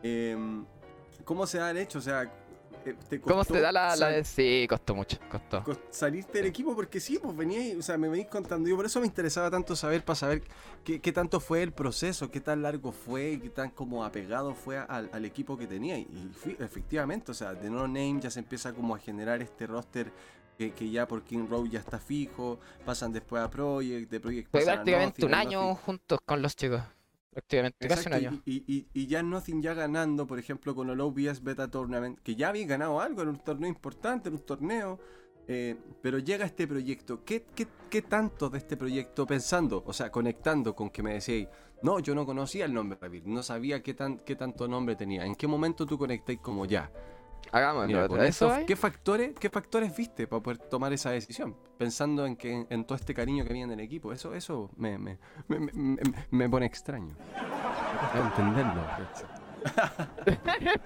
[0.03, 0.67] Em,
[1.25, 1.99] ¿Cómo se da el hecho?
[1.99, 2.31] O sea,
[2.91, 5.65] eh, te ¿Cómo se da la, de- Sí, costó mucho, costó.
[5.91, 6.75] salirte del equipo?
[6.75, 8.69] Porque sí, pues venía, o sea, me venís contando.
[8.69, 10.43] Yo por eso me interesaba tanto saber, para saber
[10.85, 14.79] qué, qué tanto fue el proceso, qué tan largo fue, qué tan como apegado fue
[14.79, 15.99] al, al equipo que tenía.
[15.99, 19.41] Y, y fui- efectivamente, o sea, de No Name ya se empieza como a generar
[19.43, 20.13] este roster
[20.57, 24.51] que, que ya por King Road ya está fijo, pasan después a Project, de Project
[24.51, 25.85] Fue a prácticamente un Nothing, a año Nothing.
[25.85, 26.83] juntos con los chicos.
[27.31, 28.31] Prácticamente, casi un año.
[28.45, 32.19] y, y, y- y ya Nothing ya ganando, por ejemplo, con el OBS Beta Tournament,
[32.21, 34.99] que ya había ganado algo en un torneo importante, en un torneo,
[35.47, 37.25] eh, pero llega este proyecto.
[37.25, 41.49] ¿Qué, qué, qué tanto de este proyecto pensando, o sea, conectando con que me decíais,
[41.83, 45.25] no, yo no conocía el nombre Revit, no sabía qué, tan, qué tanto nombre tenía?
[45.25, 46.91] ¿En qué momento tú conectáis como ya?
[47.53, 47.87] Hagámoslo.
[47.87, 48.53] Mira, con ¿eso?
[48.67, 51.57] ¿qué, factores, ¿Qué factores viste para poder tomar esa decisión?
[51.79, 54.13] Pensando en que en todo este cariño que había en el equipo.
[54.13, 55.97] Eso, eso me, me, me,
[56.31, 57.15] me- pone extraño.
[58.15, 58.83] No entenderlo.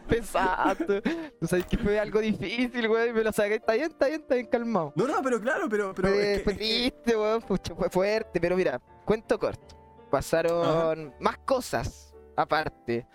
[0.08, 0.76] Pesado.
[1.40, 3.12] Tú sabes que fue algo difícil, güey.
[3.12, 3.56] Me lo saqué.
[3.56, 4.92] Está bien, está bien, está bien calmado.
[4.96, 7.42] No, no, pero claro, pero, pero fue, es que- fue triste, weón.
[7.42, 8.40] Fue fuerte.
[8.40, 9.76] Pero mira, cuento corto.
[10.10, 13.06] Pasaron más cosas aparte.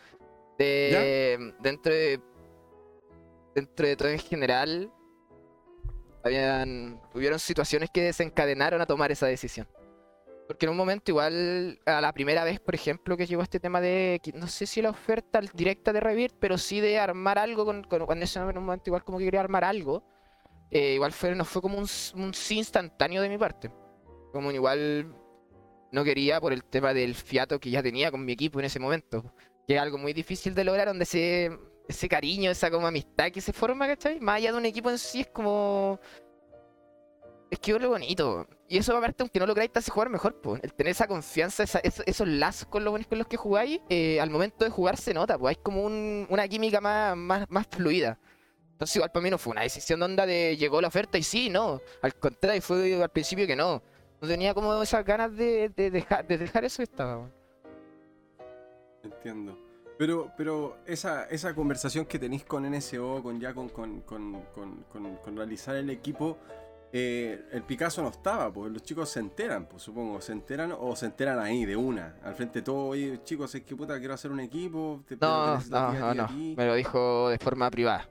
[0.58, 2.20] De, dentro de.
[3.58, 4.92] Dentro de todo en general.
[6.24, 7.02] Habían.
[7.16, 9.68] Hubieron situaciones que desencadenaron a tomar esa decisión.
[10.48, 13.82] Porque en un momento igual, a la primera vez, por ejemplo, que llegó este tema
[13.82, 17.84] de, no sé si la oferta directa de Revit, pero sí de armar algo, con,
[17.84, 20.04] con- cuando ese en un momento igual como que quería armar algo,
[20.70, 23.72] eh, igual fue, no fue como un, sí instantáneo de mi parte.
[24.32, 25.14] Como igual
[25.92, 28.80] no quería por el tema del fiato que ya tenía con mi equipo en ese
[28.80, 29.34] momento,
[29.68, 33.42] que es algo muy difícil de lograr, donde ese, ese cariño, esa como amistad que
[33.42, 34.20] se forma, ¿cachai?
[34.20, 36.00] Más allá de un equipo en sí es como...
[37.50, 38.46] Es que es lo bonito.
[38.68, 40.62] Y eso aparte, aunque no lo queráis, te hace jugar mejor, pues.
[40.64, 43.80] El tener esa confianza, esa- esos, esos lazos con los buenos con los que jugáis,
[43.90, 47.46] eh, al momento de jugar se nota, pues hay como un- una química más, más,
[47.50, 48.20] más fluida.
[48.74, 51.24] Entonces igual para mí no fue una decisión de onda de llegó la oferta y
[51.24, 51.80] sí, no.
[52.02, 53.82] Al contrario, fue al principio que no.
[54.20, 57.30] No tenía como esas ganas de, de dejar, de dejar eso que estaba.
[59.04, 59.58] Entiendo.
[59.98, 64.42] Pero, pero esa, esa conversación que tenéis con NSO, con ya con, con, con,
[64.92, 66.38] con- realizar el equipo,
[66.94, 70.96] eh, el Picasso no estaba, pues los chicos se enteran, pues supongo, se enteran o
[70.96, 74.14] se enteran ahí de una, al frente de todo, oye chicos, es que puta, quiero
[74.14, 76.28] hacer un equipo, te, No, no, no, no.
[76.28, 76.54] ti".
[76.56, 78.08] Me lo dijo de forma privada.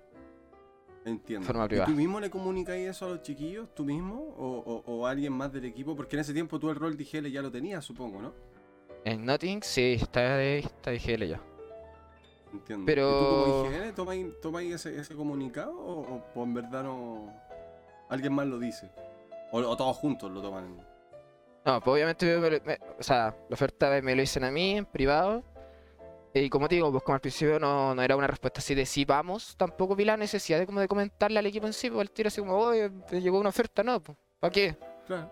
[1.05, 1.47] Entiendo.
[1.47, 1.87] forma ¿Y privada.
[1.91, 5.53] tú mismo le comunicáis eso a los chiquillos, tú mismo, o, o- o alguien más
[5.53, 5.95] del equipo?
[5.95, 8.33] Porque en ese tiempo tú el rol de IGL ya lo tenías, supongo, ¿no?
[9.05, 11.41] En Notting, sí, está de, está de GL ya.
[12.53, 12.87] Entiendo.
[12.87, 17.33] Pero- ¿Y tú como IGN tomáis, tomáis ese, ese comunicado o, en verdad no...
[18.09, 18.91] alguien más lo dice?
[19.53, 20.77] O, o todos juntos lo toman.
[21.65, 24.87] No, pues obviamente me me- o sea, la oferta me lo dicen a mí en
[24.87, 25.43] privado.
[26.33, 28.85] Y como te digo, pues como al principio no, no era una respuesta así de
[28.85, 32.03] sí vamos, tampoco vi la necesidad de como de comentarle al equipo en sí, pues
[32.03, 34.77] el tiro así como, oye, llegó una oferta, no, pues, ¿para qué?
[35.07, 35.31] Claro.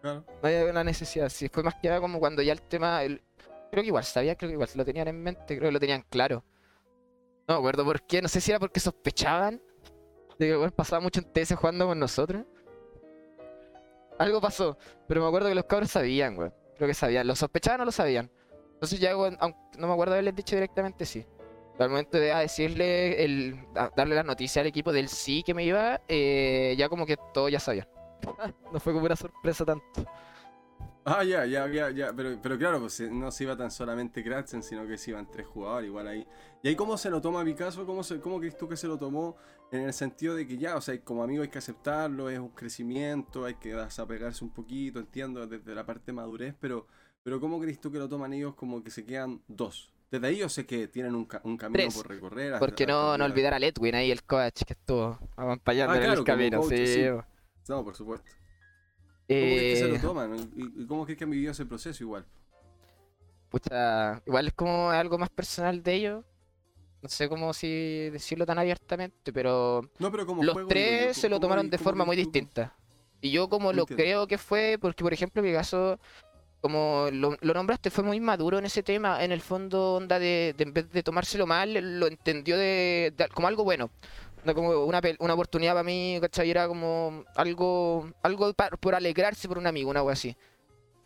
[0.00, 0.24] Claro.
[0.42, 3.20] No había una necesidad, sí, fue más que nada como cuando ya el tema, el-
[3.70, 6.04] creo que igual sabía, creo que igual lo tenían en mente, creo que lo tenían
[6.08, 6.44] claro.
[7.46, 9.62] No me acuerdo por qué, no sé si era porque sospechaban
[10.38, 12.44] de que bueno, pasaba mucho en TS jugando con nosotros.
[14.18, 14.76] Algo pasó,
[15.06, 16.50] pero me acuerdo que los cabros sabían, güey.
[16.76, 18.30] Creo que sabían, lo sospechaban o lo sabían.
[18.74, 21.26] Entonces ya, no me acuerdo haberles dicho directamente sí.
[21.78, 23.56] Al momento de ah, decirle, el,
[23.96, 27.52] darle la noticia al equipo del sí que me iba, eh, ya como que todos
[27.52, 27.88] ya sabían.
[28.72, 30.04] no fue como una sorpresa tanto.
[31.10, 32.12] Ah, ya, ya, ya, ya.
[32.14, 35.30] Pero, pero claro, pues eh, no se iba tan solamente Kratzen, sino que se iban
[35.30, 36.26] tres jugadores igual ahí.
[36.62, 37.86] ¿Y ahí cómo se lo toma Picasso?
[37.86, 39.36] ¿Cómo, se, ¿Cómo crees tú que se lo tomó?
[39.72, 42.50] En el sentido de que ya, o sea, como amigo hay que aceptarlo, es un
[42.50, 46.86] crecimiento, hay que desapegarse un poquito, entiendo, desde la parte de madurez, pero,
[47.22, 49.92] pero ¿cómo crees tú que lo toman ellos como que se quedan dos?
[50.10, 52.54] Desde ahí yo sé que tienen un, ca- un camino Tres, por recorrer.
[52.54, 56.02] hasta- Porque hasta no, olvidar a Ledwin ahí, el coach que estuvo acompañando Ah, en
[56.02, 56.60] claro, el como camino.
[56.60, 57.06] coach, sí, sí.
[57.68, 58.26] No, por supuesto.
[59.36, 60.50] ¿Cómo crees que se Eh, lo toman?
[60.56, 62.24] ¿Y, cómo crees que han vivido ese proceso igual?
[63.48, 66.24] pucha, igual es como algo más personal de ellos.
[67.02, 71.28] No sé cómo si decirlo tan abiertamente, pero No, pero como los juego, tres se
[71.28, 72.22] lo ¿cómo tomaron de forma muy tú?
[72.22, 72.74] distinta.
[73.20, 75.98] Y yo como lo creo que fue, porque por ejemplo mi caso,
[76.60, 80.54] como lo, lo nombraste, fue muy maduro en ese tema, en el fondo onda de,
[80.56, 83.90] de en vez de tomárselo mal, lo entendió de, de- como algo bueno.
[84.44, 86.50] Una, una oportunidad para mí, ¿cachai?
[86.50, 90.36] Era como algo, algo pa- por alegrarse por un amigo, una algo así.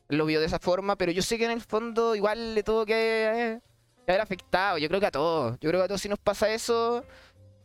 [0.08, 2.84] Lo vio de esa forma, pero yo sé que en el fondo igual le tuvo
[2.84, 3.60] que, eh,
[4.06, 4.78] haber afectado.
[4.78, 5.52] Yo creo que a todos.
[5.60, 7.04] Yo creo que a todos si nos pasa eso,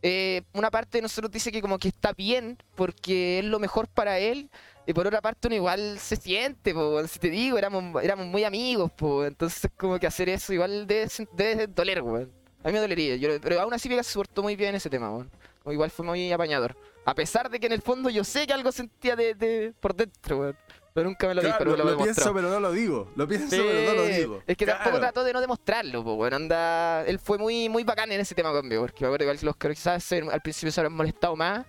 [0.02, 3.88] eh, una parte de nosotros dice que como que está bien porque es lo mejor
[3.88, 4.50] para él
[4.86, 8.44] y por otra parte uno igual se siente, po, si te digo, éramos, éramos muy
[8.46, 12.32] amigos, po, entonces como que hacer eso igual debe, debe doler, weón.
[12.64, 14.90] A mí me dolería, yo- pero aún así Vegas se portó muy bien en ese
[14.90, 15.30] tema, weón.
[15.72, 16.76] Igual fue muy apañador.
[17.06, 19.96] A pesar de que en el fondo yo sé que algo sentía de, de por
[19.96, 20.58] dentro, weón.
[20.94, 23.12] Pero nunca me lo Claro, pero lo, me lo lo pienso, pero no lo digo.
[23.16, 24.44] Lo pienso, Sí, pero no lo digo.
[24.48, 27.06] Es que tampoco trató de no demostrarlo, pues bueno, anda.
[27.06, 29.70] Él fue muy, muy bacán en ese tema conmigo, porque me acuerdo que los que
[29.70, 31.66] quizás al principio se habían molestado más.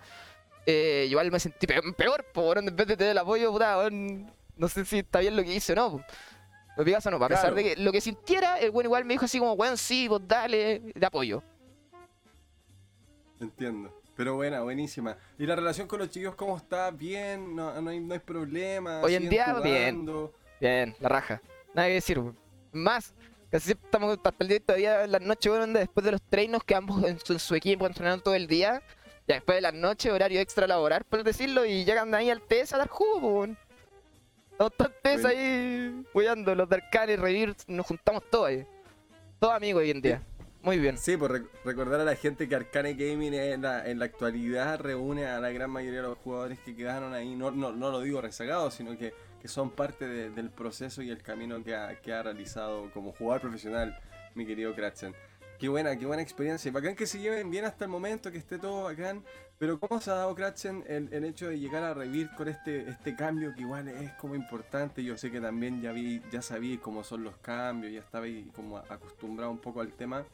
[0.64, 3.88] Eh, igual me sentí pe- peor, pues bueno, en vez de tener el apoyo, puta,
[3.90, 6.04] no sé si está bien lo que hice o no.
[6.76, 7.56] Lo digas o no, a pesar Claro.
[7.56, 10.22] de que lo que sintiera, el bueno igual me dijo así como, weón, sí, vos
[10.26, 11.42] dale, de apoyo.
[13.40, 13.92] Entiendo.
[14.16, 15.16] Pero buena, buenísima.
[15.38, 16.90] ¿Y la relación con los chicos cómo está?
[16.90, 17.54] ¿Bien?
[17.54, 19.00] ¿No, no hay, no hay problema?
[19.00, 19.94] Hoy en ¿Siguen día, bien.
[19.94, 20.34] jugando?
[20.60, 21.40] Bien, la raja.
[21.72, 22.20] Nada que decir.
[22.72, 23.14] Más,
[23.50, 26.22] casi siempre estamos hasta el día todavía en las noches, weón, donde después de los
[26.22, 28.82] treinos que ambos en su, en su equipo entrenando todo el día.
[29.28, 32.72] Ya después de las noches, horario extra laboral, por decirlo, y llegan ahí al TS
[32.72, 33.56] a dar jugo, weón.
[34.52, 35.28] Estamos todos Bueno.
[35.28, 38.66] ahí, cuidando los de Arcane, Revir, nos juntamos todos ahí.
[39.38, 40.22] Todos amigos hoy en día.
[40.62, 40.98] Muy bien.
[40.98, 44.80] Sí, por rec- recordar a la gente que Arcane Gaming en la, en la actualidad
[44.80, 48.00] reúne a la gran mayoría de los jugadores que quedaron ahí, no, no, no lo
[48.00, 52.00] digo rezagados, sino que, que son parte de- del proceso y el camino que ha,
[52.00, 53.98] que ha realizado como jugador profesional,
[54.34, 55.14] mi querido Kratzen.
[55.60, 56.70] Qué buena, qué buena experiencia.
[56.70, 59.24] Bacán que se lleven bien hasta el momento, que esté todo bacán.
[59.58, 62.88] Pero ¿cómo se ha dado, Kratzen, el, el hecho de llegar a revivir con este,
[62.88, 65.02] este cambio que igual es como importante?
[65.02, 68.48] Yo sé que también ya vi, ya sabía cómo son los cambios, ya estaba ahí
[68.54, 70.24] como acostumbrado un poco al tema.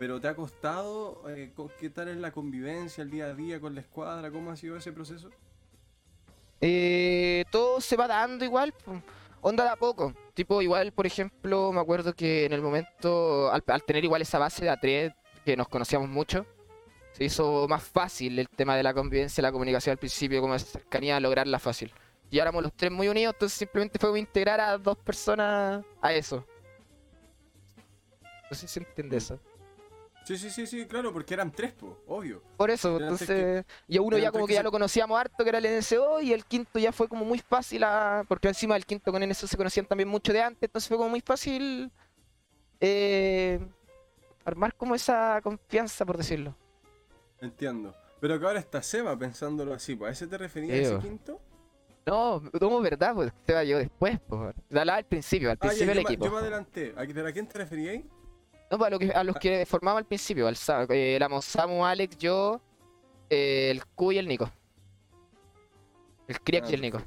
[0.00, 1.22] Pero ¿te ha costado?
[1.28, 4.30] Eh, ¿Qué tal es la convivencia, el día a día con la escuadra?
[4.30, 5.28] ¿Cómo ha sido ese proceso?
[6.62, 8.72] Eh, todo se va dando igual,
[9.42, 10.14] onda de a poco.
[10.32, 14.38] Tipo, igual, por ejemplo, me acuerdo que en el momento, al, al tener igual esa
[14.38, 16.46] base de A3, que nos conocíamos mucho,
[17.12, 20.64] se hizo más fácil el tema de la convivencia, la comunicación al principio, como esa
[20.64, 21.92] cercanía, lograrla fácil.
[22.30, 26.46] Y éramos los tres muy unidos, entonces simplemente fue integrar a dos personas a eso.
[28.50, 29.38] No sé si se entiende eso.
[30.24, 32.42] Sí, sí, sí, sí, claro, porque eran tres, po, obvio.
[32.56, 35.18] Por eso, Eran entonces, y a uno ya como que que ya se- lo conocíamos
[35.18, 38.24] harto, que era el NSO, y el quinto ya fue como muy fácil, a...
[38.28, 41.08] porque encima del quinto con NSO se conocían también mucho de antes, entonces fue como
[41.08, 41.90] muy fácil
[42.80, 43.58] eh,
[44.44, 46.54] armar como esa confianza, por decirlo.
[47.40, 47.94] Entiendo.
[48.20, 51.40] Pero que ahora está Seba pensándolo así, pues, ¿a ese te referías Sí, ese quinto?
[52.06, 54.54] No, como verdad, pues va yo después, pues.
[54.68, 56.24] Dale al principio, al Ah, ya, principio del yo, equipo.
[56.26, 56.92] yo me adelanté.
[56.96, 58.04] ¿A, ¿Pero a quién te referíais?
[58.70, 60.56] No, pues a, lo que- a los que formaba al principio, al
[60.90, 62.60] eh, éramos Samu, Alex, yo,
[63.28, 64.50] eh, el Q y el Nico.
[66.28, 67.02] El Kriak Ah, y el Nico.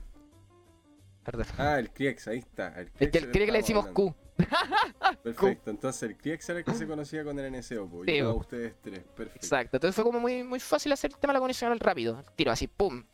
[1.24, 1.46] Perdón.
[1.58, 2.68] Ah, el Criex, ahí está.
[2.78, 4.16] El Es que le decimos estábamos Q.
[5.00, 5.22] hablando.
[5.24, 8.22] Perfecto, entonces el Criex era el que se conocía con el NSO, pues, Sí, y
[8.22, 8.34] bo.
[8.34, 9.38] ustedes tres, perfecto.
[9.38, 12.26] Exacto, entonces fue como muy, muy fácil hacer el tema de la conexión al rápido.
[12.36, 13.06] Tiro así, pum.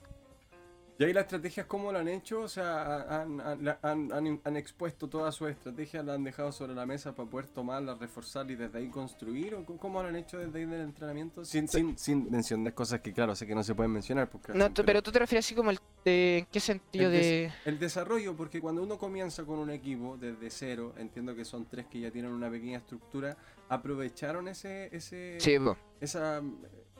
[0.99, 2.41] ¿Y ahí las estrategias cómo lo han hecho?
[2.41, 7.15] O sea, han, han, han- expuesto todas sus estrategias, las han dejado sobre la mesa
[7.15, 9.55] para poder tomarlas, reforzarlas y desde ahí construir?
[9.55, 11.45] ¿O cómo- lo han hecho desde ahí del entrenamiento?
[11.45, 14.29] Sin, sin, sin mencionar cosas que, claro, sé que no se pueden mencionar.
[14.29, 17.11] Porque No, tú- pero tú te refieres así como el de, ¿en qué sentido El
[17.13, 17.51] de...?
[17.63, 21.85] El desarrollo, porque cuando uno comienza con un equipo desde cero, entiendo que son tres
[21.85, 23.37] que ya tienen una pequeña estructura,
[23.69, 25.55] aprovecharon ese ese Sí,
[26.01, 26.41] esa,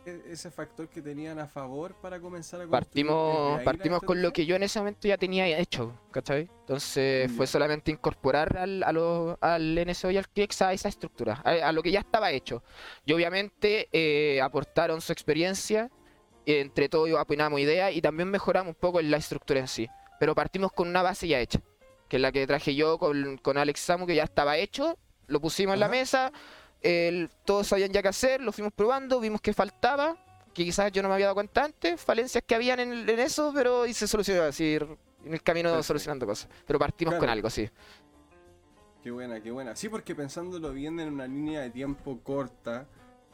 [0.06, 4.45] ese factor que tenían a favor para comenzar a construir partimos, partimos con lo que
[4.45, 6.50] yo en ese momento ya tenía hecho, ¿cachai?
[6.62, 11.41] Entonces fue solamente incorporar al, a lo- al NSO y al KX a esa estructura,
[11.43, 12.64] a, a lo que ya estaba hecho.
[13.06, 15.89] Y obviamente eh, aportaron su experiencia,
[16.45, 19.88] y entre todos opinamos ideas y también mejoramos un poco en la estructura en sí.
[20.20, 21.60] Pero partimos con una base ya hecha,
[22.08, 24.97] que es la que traje yo con, con Alex Samu, que ya estaba hecho,
[25.28, 26.32] lo pusimos en la mesa,
[26.82, 30.15] el- todos sabían ya qué hacer, lo fuimos probando, vimos que faltaba,
[30.53, 33.51] que quizás yo no me había dado cuenta antes, falencias que habían en, en eso,
[33.53, 35.84] pero y se solucionó así, en el camino Perfecto.
[35.88, 36.49] solucionando cosas.
[36.65, 37.34] Pero partimos con Claro.
[37.34, 37.69] algo, sí.
[39.03, 39.75] Qué buena, qué buena.
[39.75, 42.86] Sí, porque pensándolo bien en una línea de tiempo corta,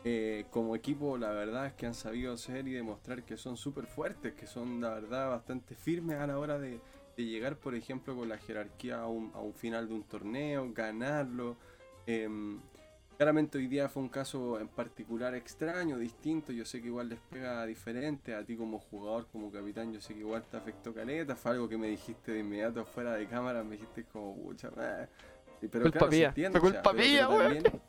[0.04, 3.88] eh, como equipo, la verdad es que han sabido ser y demostrar que son súper
[3.88, 6.80] fuertes, que son, la verdad, bastante firmes a la hora de,
[7.18, 10.72] de llegar, por ejemplo, con la jerarquía a un, a un final de un torneo,
[10.72, 11.58] ganarlo.
[12.06, 12.60] Em,
[13.18, 16.52] claramente hoy día fue un caso en particular extraño, distinto.
[16.52, 18.36] Yo sé que igual les pega diferente.
[18.36, 21.36] A ti como jugador, como capitán, yo sé que igual te afectó caleta.
[21.36, 23.64] Fue algo que me dijiste de inmediato fuera de cámara.
[23.64, 25.08] Me dijiste como, pucha, eh".
[25.62, 27.64] Pero Culpa claro, se mía, entiende, fue o sea, culpa pero- mía, pero weón.
[27.64, 27.82] también-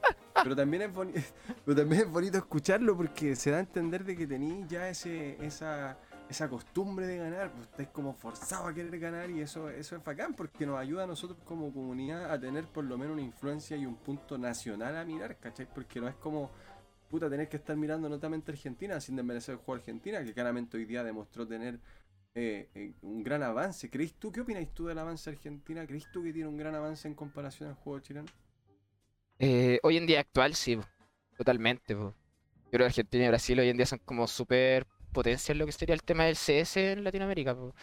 [0.43, 1.13] Pero también, es boni-
[1.65, 5.37] pero también es bonito escucharlo porque se da a entender de que tenéis ya ese,
[5.45, 5.99] esa,
[6.29, 10.05] esa costumbre de ganar, pues estáis como forzados a querer ganar y eso, eso es
[10.05, 13.77] bacán porque nos ayuda a nosotros como comunidad a tener por lo menos una influencia
[13.77, 15.69] y un punto nacional a mirar, ¿cachai?
[15.73, 16.51] Porque no es como,
[17.09, 20.85] puta, tener que estar mirando notamente Argentina sin desmerecer el juego Argentina, que claramente hoy
[20.85, 21.79] día demostró tener
[22.35, 23.89] eh, eh, un gran avance.
[23.89, 25.87] ¿Creéis tú, qué opináis tú del avance Argentina?
[25.87, 28.27] ¿Creéis tú que tiene un gran avance en comparación al juego chileno?
[29.39, 30.79] Eh, hoy en día actual, sí,
[31.37, 31.95] totalmente.
[31.95, 32.15] Yo
[32.71, 35.73] creo que Argentina y Brasil hoy en día son como súper potencia en lo que
[35.73, 37.55] sería el tema del CS en Latinoamérica.
[37.55, 37.75] po.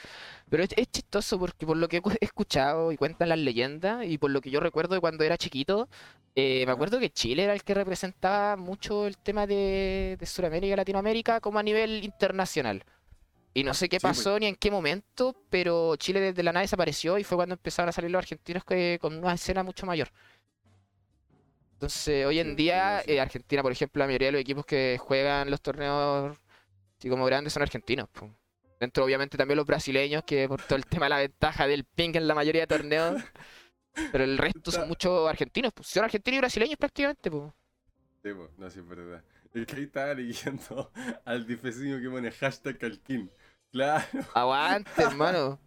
[0.49, 4.17] Pero es, es chistoso porque por lo que he escuchado y cuentan las leyendas y
[4.17, 5.89] por lo que yo recuerdo de cuando era chiquito,
[6.36, 10.74] eh, me acuerdo que Chile era el que representaba mucho el tema de, de Sudamérica
[10.74, 12.84] y Latinoamérica como a nivel internacional.
[13.55, 14.30] Y no sé qué Sí, pues.
[14.30, 17.89] pasó ni en qué momento, pero Chile desde la nada desapareció y fue cuando empezaron
[17.89, 20.09] a salir los argentinos que, con una escena mucho mayor.
[21.76, 24.97] Entonces, hoy en Sí, día, eh, Argentina, por ejemplo, la mayoría de los equipos que
[24.99, 26.38] juegan los torneos
[27.04, 28.08] así como grandes son argentinos.
[28.10, 28.34] po.
[28.80, 32.12] Dentro, obviamente, también los brasileños, que por todo el tema de la ventaja del ping
[32.16, 33.22] en la mayoría de torneos.
[34.12, 35.74] Pero el resto son muchos argentinos.
[35.74, 37.30] pues, Son argentinos y brasileños prácticamente.
[37.30, 37.51] pues.
[38.24, 39.24] Sí, po, no, sí, es verdad.
[39.54, 40.91] El que ahí estaba leyendo
[41.26, 43.32] al difecino que pone hashtag Calquín.
[43.72, 45.60] Claro, Aguante, hermano.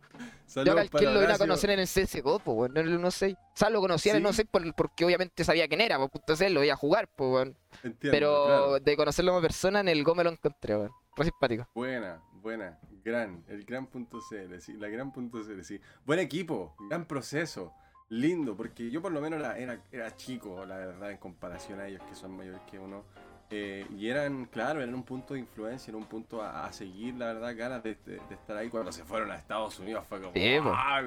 [0.55, 2.99] Yo a para Calquín lo vine a conocer en el CSGO, pues, weón, en el
[3.01, 3.35] 1.6.
[3.35, 4.43] O sea, lo conocía en el Sí.
[4.43, 7.57] 1.6 por- porque obviamente sabía quién era, pues, punto C, lo veía jugar, pues, weón.
[7.83, 8.81] Entiendo, Pero claro.
[8.81, 10.93] de conocerlo como persona, en el Go me lo encontré, weón.
[11.15, 11.67] Fue simpático.
[11.75, 15.81] Buena, buena, gran, el gran punto CL, sí, la gran punto CL, sí.
[16.05, 17.73] Buen equipo, gran proceso,
[18.09, 21.89] lindo, porque yo por lo menos era, era, era chico, la verdad, en comparación a
[21.89, 23.05] ellos que son mayores que uno.
[23.51, 27.15] Eh, y eran, claro, eran un punto de influencia, era un punto a, a seguir,
[27.15, 28.69] la verdad, ganas de, de- de estar ahí.
[28.69, 30.33] Cuando se fueron a Estados Unidos fue como...
[30.35, 30.57] Sí.
[30.65, 31.03] ¡ah!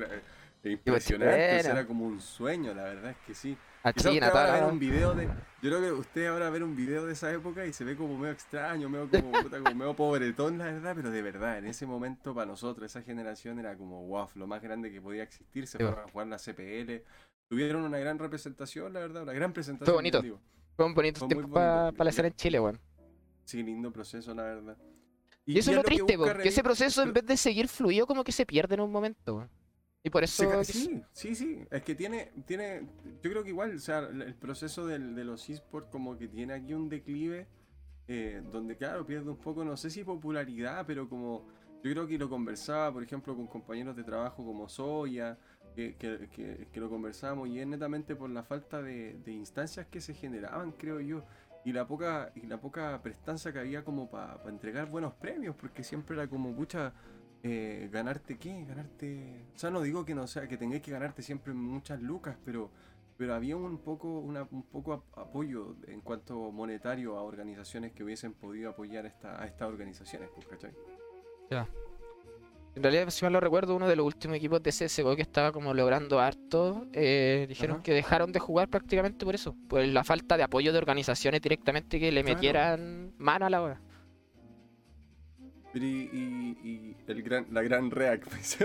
[0.63, 1.79] Eh, Impresionante, eso chilena.
[1.79, 3.57] era como un sueño, la verdad es que sí.
[3.81, 5.25] A Quizás China, usted ahora toda ver la- un video de.
[5.61, 8.17] Yo creo que usted ahora ver un video de esa época y se ve como
[8.17, 9.31] medio extraño, medio como,
[9.63, 13.57] como medio pobretón, la verdad, pero de verdad, en ese momento para nosotros, esa generación
[13.59, 15.65] era como wow, lo más grande que podía existir.
[15.65, 17.03] Se Sí, fueron a jugar la CPL.
[17.49, 19.85] Tuvieron una gran representación, la verdad, una gran presentación.
[19.93, 20.21] Fue bonito.
[20.85, 21.51] Fue tiempos bonito.
[21.51, 22.79] para la escena en Chile, weón.
[23.45, 24.77] Sí, lindo proceso, la verdad.
[25.45, 28.23] Y, eso es lo triste, porque ese Revit- proceso en vez de seguir fluido, como
[28.23, 29.49] que se pierde en un momento, weón.
[30.03, 30.63] Y por eso...
[30.63, 31.65] sí, sí, sí.
[31.69, 32.87] Es que tiene, tiene,
[33.21, 36.27] yo creo que igual, o sea, el el proceso del- de los esports como que
[36.27, 37.47] tiene aquí un declive,
[38.07, 41.47] eh, donde claro, pierde un poco, no sé si popularidad, pero como,
[41.83, 45.37] yo creo que lo conversaba, por ejemplo, con compañeros de trabajo como Soya,
[45.79, 49.87] que, que, que- que lo conversábamos y es netamente por la falta de, de instancias
[49.87, 51.23] que se generaban, creo yo.
[51.65, 55.83] Y la poca, y la poca prestancia que había como para entregar buenos premios, porque
[55.83, 56.93] siempre era como mucha
[57.43, 59.45] eh, ganarte qué, ganarte.
[59.55, 62.69] O sea, no digo que no sea, que tengáis que ganarte siempre muchas lucas, pero,
[63.17, 68.03] pero había un poco, una, un poco ap- apoyo en cuanto monetario a organizaciones que
[68.03, 70.71] hubiesen podido apoyar esta, a estas organizaciones, pues, ¿cachai?
[72.75, 75.51] En realidad, si mal lo recuerdo, uno de los últimos equipos de CSGO que estaba
[75.51, 77.83] como logrando harto, eh, dijeron Ajá.
[77.83, 81.99] que dejaron de jugar prácticamente por eso, por la falta de apoyo de organizaciones directamente
[81.99, 82.35] que le Claro.
[82.35, 83.81] metieran mano a la hora.
[85.73, 88.57] Y, y- y el gran, la gran Reac, pues,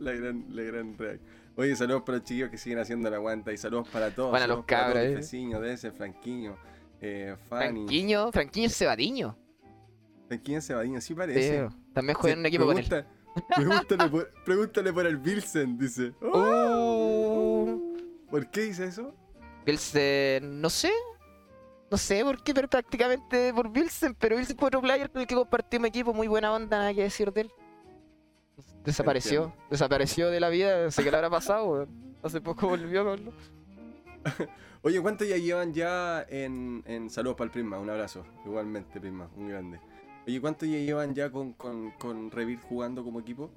[0.00, 1.20] la gran, la gran Reac.
[1.56, 4.30] Oye, saludos para los chiquillos que siguen haciendo la aguanta y saludos para todos.
[4.30, 5.14] Bueno, saludos los para todos, cabros, eh.
[5.16, 6.56] Veciño, DS, Franquiño,
[7.00, 7.80] eh, Fanny.
[7.80, 9.36] Franquiño, Franquiño Cebadiño.
[10.28, 11.68] Franquiño Cebadino, sí Sí, parece.
[11.98, 13.04] También Sí, juega en un equipo con él.
[13.56, 16.12] Pregúntale por, pregúntale por el Bilsen, dice.
[16.22, 17.96] Oh, Uh,
[18.30, 19.14] ¿Por qué dice eso?
[19.66, 20.92] Bilsen, no sé.
[21.90, 24.14] No sé por qué, pero prácticamente por Bilsen.
[24.14, 26.14] Pero Bilsen fue otro player con el que compartimos equipo.
[26.14, 27.50] Muy buena onda, nada que decir de él.
[28.84, 29.44] Desapareció.
[29.44, 29.66] Entiendo.
[29.70, 30.84] Desapareció de la vida.
[30.84, 32.16] No sé qué le habrá pasado, weón.
[32.22, 33.32] Hace poco volvió a verlo.
[34.82, 37.78] Oye, ¿cuánto ya llevan ya en, en Saludos para el Prisma?
[37.78, 38.24] Un abrazo.
[38.44, 39.80] Igualmente, Prisma, muy grande.
[40.28, 43.50] Oye, ¿cuánto ya llevan ya con, con, con Revit jugando como equipo?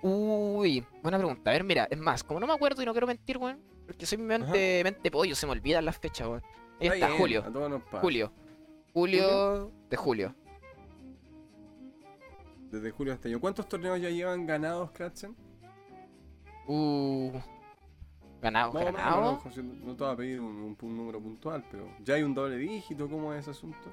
[0.00, 1.50] Uy, buena pregunta.
[1.50, 3.58] A ver, mira, es más, como no me acuerdo y no quiero mentir, weón.
[3.86, 6.42] Porque soy mente, mente pollo, se me olvidan las fechas, weón.
[6.80, 7.42] Ahí está, bien, julio.
[8.00, 8.32] Julio.
[8.94, 10.34] Julio de julio.
[12.70, 13.40] Desde julio hasta año.
[13.40, 15.34] ¿Cuántos torneos ya llevan ganados, Kratzen?
[16.68, 17.32] Uh.
[18.40, 19.22] Ganado, Más o menos, ganado.
[19.32, 22.22] no, José, no te voy a pedir un, un- un número puntual, pero ya hay
[22.22, 23.92] un doble dígito, ¿cómo es ese asunto?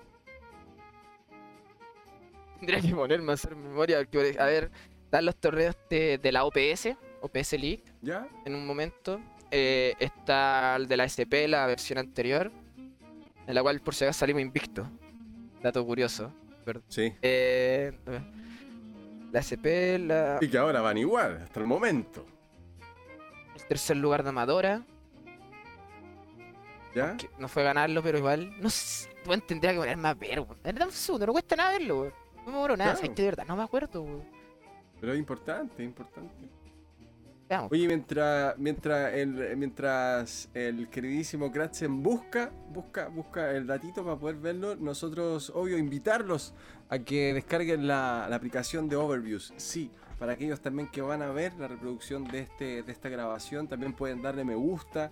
[2.60, 4.00] Tendría que ponerme a hacer memoria.
[4.00, 4.72] porque, a ver,
[5.06, 6.90] están los torneos de, de la OPS,
[7.22, 8.28] OPS League, ¿Ya?
[8.46, 9.20] en un momento.
[9.52, 12.52] Eh, está el de la SP, la versión anterior,
[13.48, 14.88] en la cual por si acaso salimos invicto.
[15.64, 16.32] Dato curioso.
[16.88, 17.12] Sí.
[17.24, 17.92] Eh,
[19.32, 22.26] la SP, la, Y que ahora van igual, hasta el momento.
[23.56, 24.84] el tercer lugar de Amadora,
[26.96, 27.16] ¿Ya?
[27.38, 30.58] no fue ganarlo, pero igual, no sé, weón, tendría que ponerme a ver, weón.
[30.86, 32.14] Un segundo, no cuesta nada verlo, weón.
[32.50, 33.08] No me muero nada, Claro.
[33.08, 34.24] es que de verdad, no me acuerdo.
[35.00, 36.50] Pero es importante, es importante.
[37.48, 37.72] Veamos.
[37.72, 44.36] Oye, mientras, mientras, el, mientras el queridísimo Kratzen busca, busca, busca el datito para poder
[44.38, 46.54] verlo, nosotros, obvio, invitarlos
[46.90, 49.54] a que descarguen la, la aplicación de Overviews.
[49.58, 53.68] Sí, para aquellos también que van a ver la reproducción de, este, de esta grabación,
[53.68, 55.12] también pueden darle me gusta.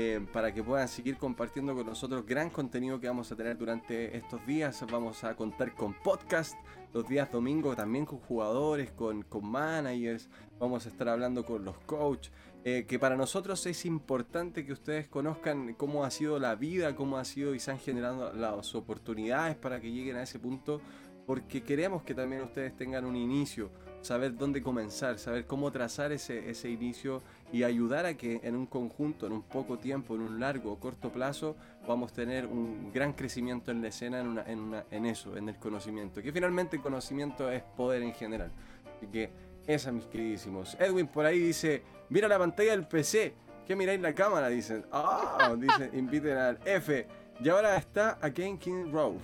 [0.00, 4.16] Eh, para que puedan seguir compartiendo con nosotros gran contenido que vamos a tener durante
[4.16, 4.86] estos días.
[4.88, 6.56] Vamos a contar con podcast
[6.94, 10.28] los días domingo, también con jugadores, con, con managers.
[10.60, 12.32] Vamos a estar hablando con los coaches.
[12.62, 17.18] Eh, que para nosotros es importante que ustedes conozcan cómo ha sido la vida, cómo
[17.18, 20.80] ha sido y se han generado las oportunidades para que lleguen a ese punto,
[21.26, 23.72] porque queremos que también ustedes tengan un inicio,
[24.02, 27.22] saber dónde comenzar, saber cómo trazar ese, ese inicio
[27.52, 30.78] y ayudar a que en un conjunto, en un poco tiempo, en un largo o
[30.78, 35.36] corto plazo, vamos a tener un gran crecimiento en la escena, en, en, en eso,
[35.36, 38.50] en el conocimiento, que finalmente el conocimiento es poder en general.
[38.96, 39.30] Así que
[39.66, 40.76] esa, mis queridísimos.
[40.80, 43.34] Edwin por ahí dice, mira la pantalla del PC.
[43.66, 44.48] ¿Qué miráis la cámara?
[44.48, 44.86] Dicen.
[44.90, 47.06] Ah, dicen, inviten al F.
[47.38, 49.18] Y ahora está a King Road.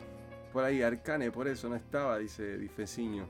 [0.53, 3.27] Por ahí, Arcane, por eso no estaba, dice Difeciño.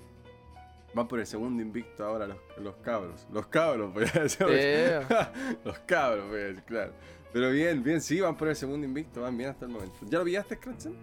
[0.94, 3.26] Van por el segundo invicto ahora los, los cabros.
[3.32, 4.46] Los cabros, voy a decir.
[5.64, 6.92] los cabros, voy a decir, claro.
[7.32, 9.96] Pero bien, bien, sí, van por el segundo invicto, van bien hasta el momento.
[10.02, 10.96] ¿Ya lo pillaste, Scratchen?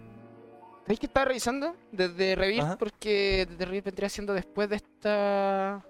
[0.83, 2.63] ¿Sabéis que estaba revisando desde Revir?
[2.79, 5.85] Porque desde Revir vendría siendo después de esta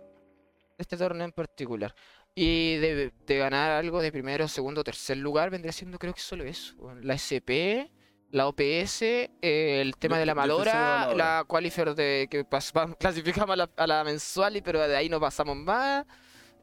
[0.81, 1.95] este torneo en particular.
[2.33, 6.75] Y de, ganar algo de primero, segundo, tercer lugar, vendría siendo creo que solo eso.
[7.01, 7.91] La SP,
[8.31, 9.01] la OPS,
[9.41, 12.45] el tema de la Malora, la Qualifier de que
[12.99, 16.05] clasificamos a la, mensual, y, pero de ahí no pasamos más.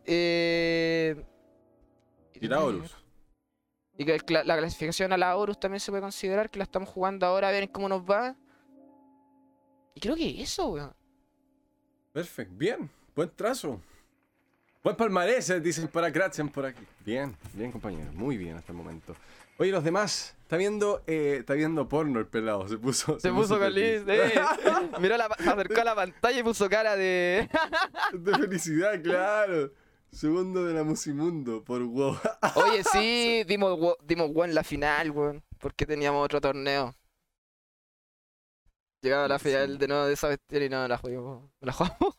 [0.05, 1.23] Eh,
[2.35, 2.97] y la Horus.
[3.99, 7.27] Y que la, clasificación a la Horus también se puede considerar que la estamos jugando
[7.27, 8.37] ahora a ver cómo nos va.
[9.95, 10.95] Y creo que eso, weón.
[12.13, 13.81] Perfecto, bien, buen trazo.
[14.83, 16.87] Buen palmarés, eh, dicen para Gracias por aquí.
[17.05, 18.13] Bien, bien, compañero.
[18.13, 19.15] Muy bien hasta el momento.
[19.61, 22.69] Oye, los demás, está viendo, eh, está viendo porno el pelado.
[22.69, 23.19] Se puso.
[23.19, 24.05] Se, puso, feliz.
[24.07, 24.33] Eh.
[25.01, 27.49] Miró la, acercó a la pantalla y puso cara de.
[28.13, 29.73] de felicidad, claro.
[30.13, 32.17] Segundo de la Musimundo por WoW.
[32.55, 35.43] Oye, sí, dimos, dimos WoW en la final, weón.
[35.59, 36.95] Porque teníamos otro torneo.
[39.03, 41.51] Llegaba la final de nuevo de esa bestia y no la jugamos.
[41.61, 42.17] La jugamos.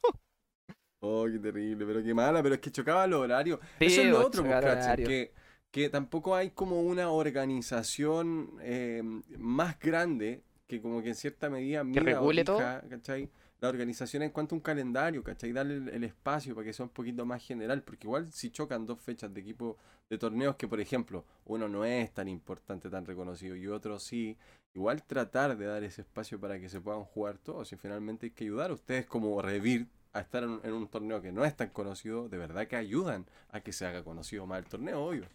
[1.01, 3.61] Oh, qué terrible, pero qué mala, pero es que chocaba los horarios.
[3.79, 5.31] Eso es lo otro, pues, que,
[5.71, 9.03] que tampoco hay como una organización eh,
[9.37, 12.59] más grande que como que en cierta medida que regule todo.
[12.89, 13.29] ¿cachai?
[13.59, 15.51] La organización en cuanto a un calendario, ¿cachai?
[15.51, 19.01] Darle el, espacio para que sea un poquito más general, porque igual si chocan dos
[19.01, 19.77] fechas de equipo
[20.09, 24.37] de torneos que, por ejemplo, uno no es tan importante, tan reconocido y otro sí,
[24.73, 28.31] igual tratar de dar ese espacio para que se puedan jugar todos y finalmente hay
[28.31, 31.69] que ayudar a ustedes como Revir a estar en, un torneo que no es tan
[31.69, 35.27] conocido, de verdad que ayudan a que se haga conocido más el torneo, obvio.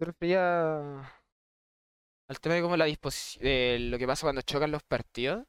[0.00, 0.78] Refería
[2.28, 5.46] al tema de cómo la disposición, de lo que pasa cuando chocan los partidos.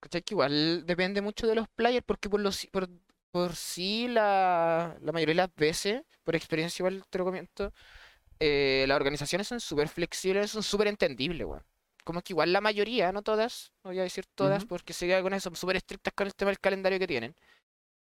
[0.00, 2.88] Que igual depende mucho de los players, porque por los por,
[3.30, 7.72] por sí la, la mayoría de las veces, por experiencia igual te lo comento,
[8.40, 11.64] eh, las organizaciones son súper flexibles, son súper entendibles, weón
[12.08, 15.14] como que igual la mayoría, no todas, no voy a decir todas, porque sé que
[15.14, 17.34] algunas son súper estrictas con el tema del calendario que tienen.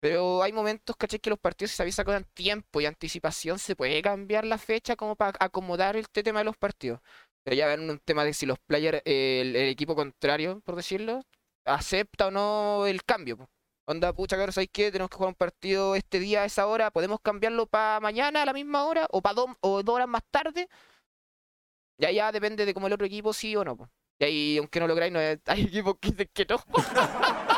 [0.03, 1.19] Pero hay momentos, ¿cachai?
[1.19, 5.15] Que los partidos se avisa con tiempo y anticipación, se puede cambiar la fecha como
[5.15, 6.99] para acomodar el tema de los partidos.
[7.45, 11.21] Ya ven un tema de si los players, el, equipo contrario, por decirlo,
[11.63, 13.49] acepta o no el cambio.
[13.85, 14.91] Onda, pucha, cabrón, ¿sabes qué?
[14.91, 16.91] Tenemos que jugar un partido este día a esa hora.
[16.91, 19.07] ¿Podemos cambiarlo para mañana a la misma hora?
[19.09, 20.67] ¿O para dos, o horas más tarde?
[21.97, 23.89] Ya ya depende de cómo el otro equipo sí o no.
[24.19, 26.57] Y ahí, aunque no lo creáis, no hay equipos que dicen que no.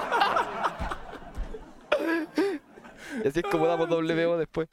[3.23, 4.69] y así es como damos W después.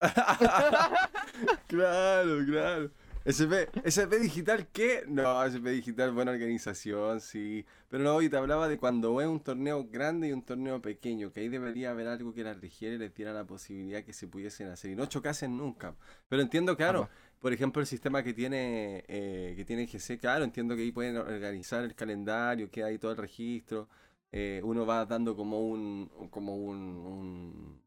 [1.68, 2.90] claro, claro.
[3.22, 5.04] SP, SP Digital, ¿qué?
[5.06, 7.64] No, SP Digital, buena organización, sí.
[7.88, 11.30] Pero no, hoy te hablaba de cuando es un torneo grande y un torneo pequeño,
[11.30, 14.26] que ahí debería haber algo que la regiere y les diera la posibilidad que se
[14.26, 14.90] pudiesen hacer.
[14.90, 15.94] Y no chocasen nunca.
[16.28, 17.08] Pero entiendo, claro,
[17.38, 21.16] por ejemplo, el sistema que tiene eh, que tiene GC, claro, entiendo que ahí pueden
[21.16, 23.88] organizar el calendario, que hay todo el registro.
[24.34, 27.78] Eh, uno va dando como un como un,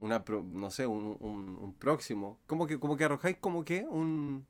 [0.00, 2.40] una no sé, un, un, próximo.
[2.46, 4.44] Como que como que arrojáis como que un,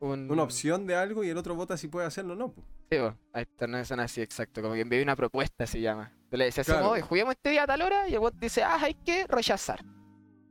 [0.00, 2.54] una opción de algo y el otro vota si puede hacerlo o no.
[2.90, 2.98] Sí,
[3.32, 4.60] ahí está, no son así, exacto.
[4.60, 6.12] Como que envié una propuesta, se llama.
[6.32, 7.00] le decía, claro.
[7.06, 9.84] juguemos este día a tal hora y el bot dice, ah, hay que rechazar.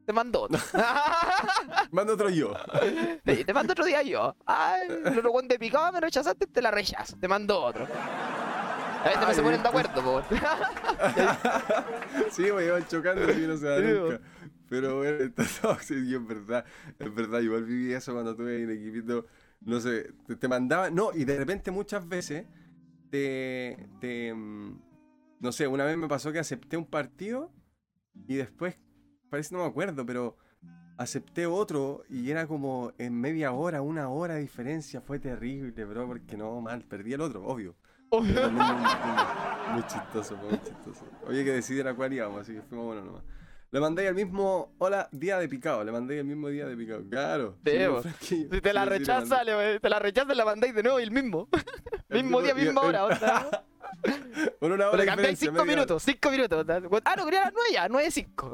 [0.05, 0.59] Te mando otro.
[1.91, 2.53] mando otro yo.
[3.23, 4.35] te mando otro día yo.
[4.45, 7.17] Ay, el otro de picado me rechazaste, te la rechazo.
[7.17, 7.87] Te mando otro.
[9.01, 10.21] A veces no se ponen de acuerdo, po.
[12.31, 14.21] sí, me iban chocando y no se da nunca.
[14.69, 16.65] Pero bueno, esto sí, es verdad.
[16.97, 19.25] Es verdad, igual viví eso cuando tuve un equipito.
[19.61, 20.95] No sé, te, te mandaban.
[20.95, 22.45] No, y de repente muchas veces
[23.09, 24.33] te, te.
[24.33, 24.81] Mm,
[25.39, 27.51] no sé, una vez me pasó que acepté un partido
[28.27, 28.77] y después
[29.29, 30.37] parece no me acuerdo, pero
[30.97, 35.01] acepté otro y era como en media hora, una hora de diferencia.
[35.01, 37.75] Fue terrible, bro, porque no, mal, perdí el otro, obvio.
[39.71, 41.05] Muy, chistoso, muy chistoso.
[41.27, 43.23] Oye, que decidir a cuál íbamos, así que fuimos bueno nomás.
[43.71, 47.03] Le mandé el mismo, hola, día de picado, le mandé el mismo día de picado,
[47.09, 47.55] claro.
[47.65, 48.01] Sí, Sí, bo.
[48.01, 50.99] Frankie, Si te la sí, le rechaza, le- te la rechaza, la mandáis de nuevo
[50.99, 51.47] y el mismo.
[52.09, 53.05] El mismo día, misma hora.
[53.05, 53.63] otra.
[54.59, 55.71] Por una hora de cambiáis diferencia, 5 media hora.
[55.75, 56.65] minutos, 5 minutos.
[57.05, 58.51] Ah, no, quería las 9 ya, 9 5.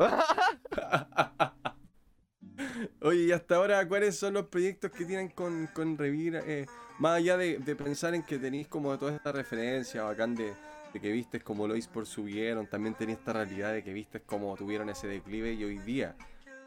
[3.01, 6.41] Oye, y hasta ahora, ¿cuáles son los proyectos que tienen con, con Revir?
[6.45, 6.65] Eh,
[6.99, 10.53] más allá de, de pensar en que tenéis como toda esta referencia bacán de,
[10.93, 14.55] de que vistes como los esports subieron, también tenéis esta realidad de que vistes como
[14.55, 16.15] tuvieron ese declive y hoy día,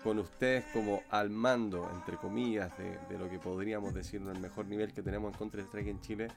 [0.05, 4.66] con ustedes como al mando, entre comillas, de, de lo que podríamos decir el mejor
[4.66, 6.28] nivel que tenemos en Counter-Strike en Chile,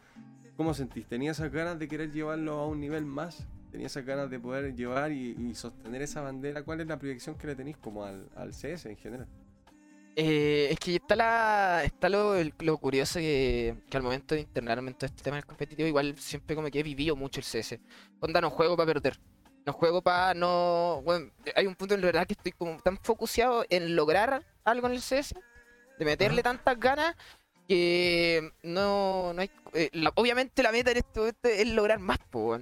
[0.58, 1.06] ¿cómo sentís?
[1.08, 3.48] ¿Tenías esas ganas de querer llevarlo a un nivel más?
[3.72, 6.64] ¿Tenías esas ganas de poder llevar y, y sostener esa bandera?
[6.64, 9.28] ¿Cuál es la proyección que le tenéis como al, al CS en general?
[10.16, 14.92] Eh, es que está la está lo, lo curioso que, que al momento de internarme
[14.92, 17.80] en todo este tema del competitivo, igual siempre como que he vivido mucho el CS.
[18.20, 19.20] Onda, no juego para perder.
[19.66, 21.02] No juego para no.
[21.04, 24.88] Bueno, hay un punto en la verdad que estoy como tan focuseado en lograr algo
[24.88, 25.34] en el CS,
[25.98, 27.16] de meterle tantas ganas,
[27.68, 29.50] que no, no hay.
[29.74, 32.60] eh, la- obviamente la meta en este momento es lograr más, po.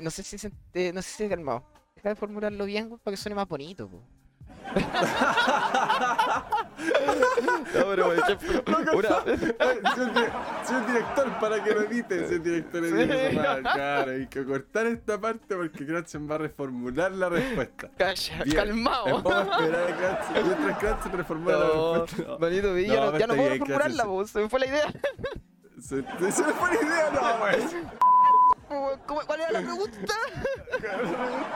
[0.00, 1.64] No sé si se, eh, no sé si calmado.
[1.96, 4.00] Deja de formularlo bien, para que suene más bonito, po.
[7.74, 12.26] No, pero, una- Eh, soy, un director para que lo edite.
[12.28, 12.90] Soy un director Sí.
[12.94, 13.62] edite madre.
[13.62, 17.90] Claro, hay que cortar esta parte porque Kratzen va a reformular la respuesta.
[17.96, 18.56] Calla, Bien.
[18.56, 19.22] calmado.
[19.22, 20.46] Vamos a esperar a Kratzen.
[20.46, 22.32] Mientras Kratzen reformula la No, respuesta.
[22.32, 22.38] No.
[22.38, 24.92] manito, ya No, no, pero ya no puedo reformularla, se me fue la idea.
[25.78, 26.02] Se,
[26.32, 27.76] se me fue la idea, no, pues.
[28.68, 30.14] ¿Cómo- ¿Cuál era la pregunta?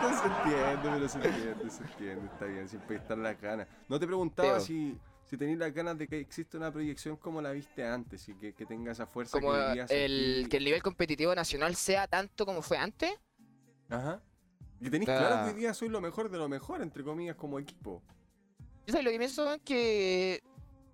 [0.03, 2.27] No se entiende, pero se entiende, se entiende.
[2.27, 3.69] Está bien, siempre están las ganas.
[3.89, 4.61] No te preguntaba Teo.
[4.61, 8.35] si, si tenías las ganas de que existe una proyección como la viste antes y
[8.35, 12.45] que, que tenga esa fuerza Como que el, que el nivel competitivo nacional sea tanto
[12.47, 13.13] como fue antes.
[13.91, 14.21] Ajá.
[14.81, 17.59] Y tenéis claro que hoy día soy lo mejor de lo mejor, entre comillas, como
[17.61, 18.03] equipo.
[18.87, 20.43] Yo sé, lo que pienso es que,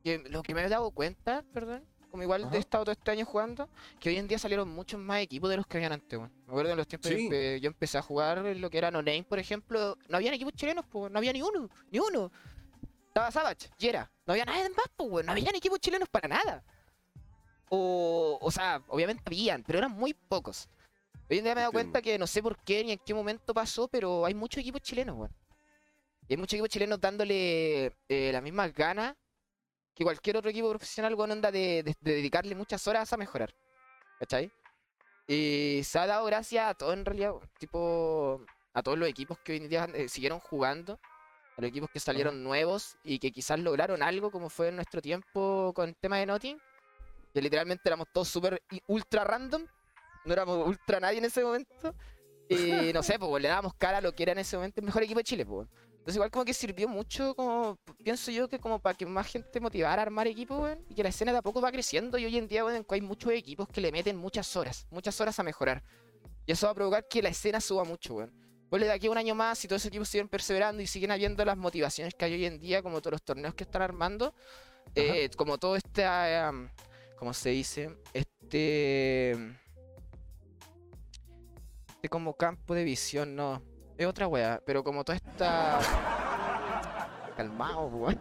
[0.05, 2.57] que lo que me he dado cuenta, perdón, como igual Ajá.
[2.57, 3.69] he estado todo este año jugando,
[4.01, 6.33] que hoy en día salieron muchos más equipos de los que habían antes, weón.
[6.47, 7.29] Me acuerdo en los tiempos Sí.
[7.29, 10.35] que yo empecé a jugar en lo que era No Name, por ejemplo, no habían
[10.35, 12.31] equipos chilenos, pues, no había ni uno, ni uno.
[13.09, 16.63] Estaba Savage, Yera, no había nada más, pues, weón, no habían equipos chilenos para nada.
[17.69, 20.69] O, o sea, obviamente habían, pero eran muy pocos.
[21.31, 23.13] Hoy en día me he dado cuenta que no sé por qué ni en qué
[23.13, 25.33] momento pasó, pero hay muchos equipos chilenos, weón.
[26.27, 29.15] Y hay muchos equipos chilenos dándole eh, las mismas ganas
[29.99, 33.53] que cualquier otro equipo profesional con onda de, de- de dedicarle muchas horas a mejorar.
[34.21, 34.51] ¿Cachai?
[35.27, 38.41] Y se ha dado gracias a todo en realidad, tipo
[38.73, 40.99] a todos los equipos que hoy en día eh, siguieron jugando,
[41.57, 45.03] a los equipos que salieron nuevos y que quizás lograron algo como fue en nuestro
[45.03, 46.59] tiempo con el tema de Notting,
[47.35, 49.67] que literalmente éramos todos súper ultra random,
[50.25, 51.95] no éramos ultra nadie en ese momento.
[52.49, 54.87] Y no sé, pues le dábamos cara a lo que era en ese momento el
[54.87, 55.69] mejor equipo de Chile, pues.
[56.09, 59.61] Entonces igual como que sirvió mucho, como pienso yo que como para que más gente
[59.61, 62.25] motivara a armar equipos, weón, y que la escena de a poco va creciendo y
[62.25, 65.43] hoy en día, weón, hay muchos equipos que le meten muchas horas, muchas horas a
[65.43, 65.85] mejorar.
[66.47, 68.33] Y eso va a provocar que la escena suba mucho, weón.
[68.71, 71.11] Ponle de aquí a un año más, si todos esos equipos siguen perseverando y siguen
[71.11, 74.35] habiendo las motivaciones que hay hoy en día, como todos los torneos que están armando,
[74.95, 76.07] eh, como todo este,
[76.49, 76.71] um,
[77.19, 77.95] ¿cómo se dice?
[78.15, 79.33] Este...
[81.91, 83.61] Este como campo de visión, no.
[83.99, 85.81] Es otra wea, pero como toda esta...
[87.37, 88.19] Calmado, weón.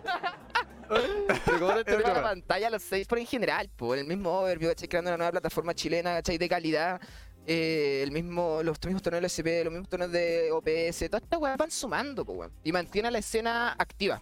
[0.88, 1.74] Pero como
[2.14, 4.88] la pantalla, los seis por en general, po, el mismo overview, ¿cachai?
[4.88, 6.38] Creando una nueva plataforma chilena, ¿cachai?
[6.38, 7.00] De calidad.
[7.46, 11.40] eh, el mismo, los mismos torneos de SP, los mismos torneos de OPS, todas estas
[11.40, 12.52] weas van sumando, po, weón.
[12.64, 14.22] Y mantiene la escena activa.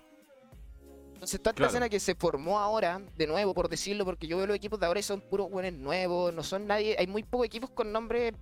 [1.14, 1.70] Entonces, toda esta Claro.
[1.72, 4.86] escena que se formó ahora, de nuevo, por decirlo, porque yo veo los equipos de
[4.88, 8.34] ahora y son puros buenos nuevos, no son nadie, hay muy pocos equipos con nombre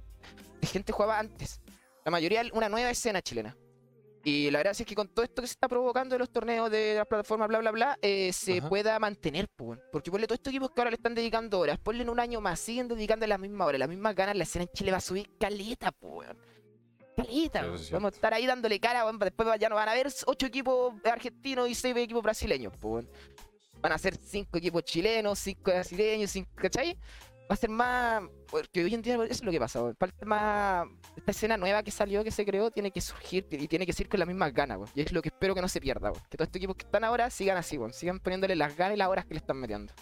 [0.61, 1.59] de gente que jugaba antes.
[2.05, 3.55] La mayoría una nueva escena chilena.
[4.25, 6.71] Y la verdad es que con todo esto que se está provocando de los torneos
[6.71, 8.69] de las plataformas, bla, bla, bla, eh, se Ajá.
[8.69, 9.79] pueda mantener, pues.
[9.91, 12.39] Porque ponle todos estos equipos que ahora le están dedicando horas, ponle en un año
[12.39, 15.01] más, siguen dedicando las mismas horas, las mismas ganas, la escena en Chile va a
[15.01, 16.29] subir caleta, pues.
[17.17, 20.45] Caleta, es Vamos a estar ahí dándole cara, después ya no van a haber ocho
[20.45, 23.05] equipos argentinos y seis equipos brasileños, pues.
[23.81, 26.97] Van a ser cinco equipos chilenos, cinco brasileños, cinco, ¿cachai?
[27.49, 28.23] Va a ser más.
[28.49, 29.97] Porque hoy en día eso es lo que pasa, weón.
[30.25, 30.87] Más.
[31.15, 34.09] Esta escena nueva que salió, que se creó, tiene que surgir y tiene que ser
[34.09, 34.89] con las mismas ganas, weón.
[34.95, 36.23] Y es lo que espero que no se pierda, weón.
[36.29, 37.93] Que todos estos equipos que están ahora sigan así, weón.
[37.93, 39.93] Sigan poniéndole las ganas y las horas que le están metiendo.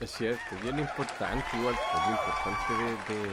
[0.00, 3.30] Es cierto, y es lo importante igual, pues, lo importante de,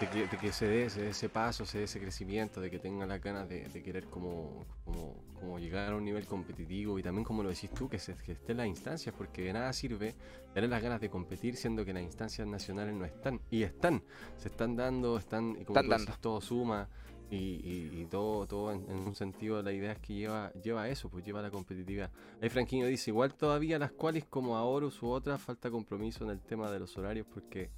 [0.00, 2.70] de que, de que se, dé, se dé ese paso, se dé ese crecimiento, de
[2.70, 6.98] que tenga las ganas de, de querer como, como, como llegar a un nivel competitivo
[6.98, 9.52] y también como lo decís tú, que, se, que esté en las instancias, porque de
[9.52, 10.14] nada sirve
[10.54, 13.40] tener las ganas de competir siendo que las instancias nacionales no están.
[13.50, 14.02] Y están,
[14.36, 16.88] se están dando, están, y como Están decís, todo suma.
[17.30, 20.84] Y, y- y todo, todo en, en un sentido, la idea es que lleva, lleva
[20.84, 22.10] a eso, pues lleva a la competitividad.
[22.40, 26.30] Ahí Franquinho dice, igual todavía las cuales como a Horus u otras falta compromiso en
[26.30, 27.68] el tema de los horarios porque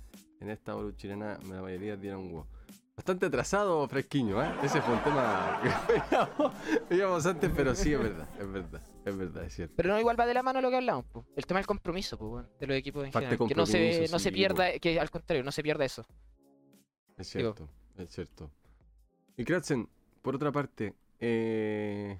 [0.40, 2.46] en esta Horus chilena la mayoría dieron go.
[2.96, 4.52] Bastante atrasado Fresquiño, ¿eh?
[4.62, 9.44] Ese fue un tema que veíamos, antes, pero sí, es verdad, es verdad, es verdad,
[9.44, 9.74] es cierto.
[9.76, 11.26] Pero no igual va de la mano lo que hablamos, po.
[11.34, 13.48] el tema del compromiso po, de los equipos en de general.
[13.48, 16.04] Que no se, no se pierda, que al contrario, no se pierda eso.
[17.16, 17.54] Es Digo.
[17.54, 18.50] cierto, es cierto.
[19.36, 19.88] Y Kratzen,
[20.20, 22.18] por otra parte, eh,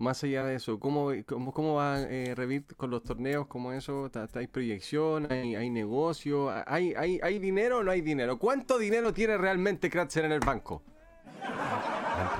[0.00, 3.46] más allá de eso, ¿cómo, cómo, cómo va eh, Revit con los torneos?
[3.46, 4.08] ¿Cómo eso?
[4.10, 5.30] ¿Ta- ta- ¿Hay proyección?
[5.30, 6.50] ¿Hay, hay negocio?
[6.66, 8.38] ¿Hay, hay, ¿Hay dinero o no hay dinero?
[8.38, 10.82] ¿Cuánto dinero tiene realmente Kratzen en el banco?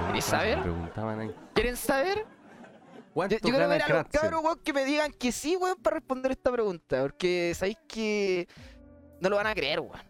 [0.08, 0.56] ¿Querés saber?
[0.58, 1.34] me Preguntaban ahí.
[1.54, 2.18] ¿Quieren saber?
[2.18, 2.24] Yo,
[3.12, 5.76] ¿Cuánto yo quiero gana ver a los cabros, weón, que me digan que sí, weón,
[5.82, 7.02] para responder esta pregunta.
[7.02, 8.48] Porque sabéis que
[9.20, 10.00] no lo van a creer, weón.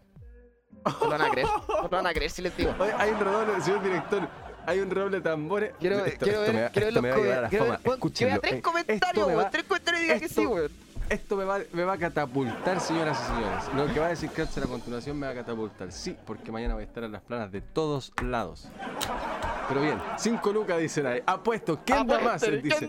[0.85, 1.47] No lo van a creer.
[1.67, 2.73] No lo van a creer si les digo.
[2.97, 4.27] Hay un redoble, señor director.
[4.65, 5.73] Hay un redoble de tambores.
[5.79, 7.49] Quiero, Esto- quiero esto ver, me quiero ver esto los me va a.
[7.49, 9.47] Quiero ver, Escúchenlo, vea tres comentarios, weón.
[9.51, 10.71] Tres comentarios y diga que sí, weón.
[11.09, 13.63] Esto me va, me va a catapultar, señoras y señores.
[13.75, 15.91] Lo que va a decir Kratzer a continuación me va a catapultar.
[15.91, 18.69] Sí, porque mañana voy a estar en las planas de todos lados.
[19.67, 21.21] Pero bien, 5 lucas dicen ahí.
[21.25, 22.41] Apuesto, ¿quién da más?
[22.41, 22.87] Dice.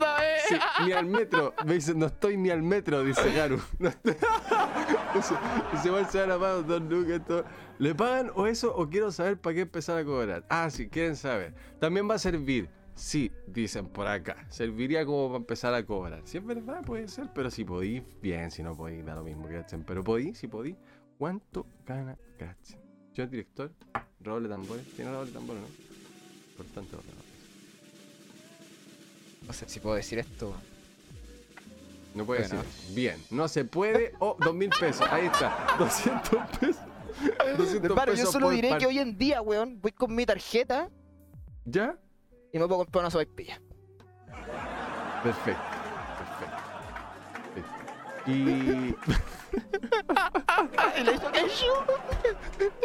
[0.48, 1.52] Sí, ni al metro.
[1.64, 3.60] Me dice, no estoy ni al metro, dice Garu.
[3.80, 4.14] No estoy-
[5.82, 7.20] Se van a pagar dos lucas.
[7.20, 7.44] esto.
[7.78, 10.44] ¿Le pagan o eso o quiero saber para qué empezar a cobrar?
[10.48, 11.54] Ah, sí, quieren saber.
[11.78, 12.68] También va a servir.
[12.94, 14.46] Sí, dicen por acá.
[14.48, 16.22] Serviría como para empezar a cobrar.
[16.24, 18.50] Si es verdad, puede ser, pero si podí, bien.
[18.50, 19.82] Si no podí, da lo mismo, Kratzen.
[19.84, 20.76] Pero podí, si podí.
[21.18, 22.80] ¿Cuánto gana Kratzen?
[23.14, 23.70] Yo, director,
[24.20, 24.86] roble tambores.
[24.94, 25.68] ¿Tiene roble tambores, no?
[26.50, 27.32] Importante los redobles.
[29.46, 30.54] No sé si puedo decir esto.
[32.14, 32.58] No puede decir.
[32.90, 34.12] Bien, no se puede.
[34.18, 35.06] O dos mil pesos.
[35.10, 35.66] Ahí está.
[35.78, 36.82] 200 pesos.
[37.56, 40.26] 200 Hermano, yo solo por diré par- que hoy en día, weón, voy con mi
[40.26, 40.90] tarjeta
[41.64, 41.96] ¿Ya?
[42.52, 43.60] y me puedo comprar una sopaipilla.
[45.22, 45.60] Perfecto.
[48.26, 48.30] Y.
[50.96, 51.90] y le echo ketchup.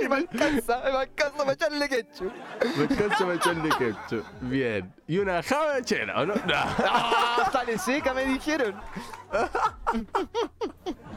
[0.02, 2.34] y me alcanza, me alcanza para echarle ketchup.
[2.76, 4.26] Me alcanza para echarle ketchup.
[4.42, 4.94] Bien.
[5.08, 6.34] Y una java chela, ¿o no?
[6.34, 6.42] No.
[6.54, 7.50] ¡Ah!
[7.52, 8.76] Sale seca, me dijeron.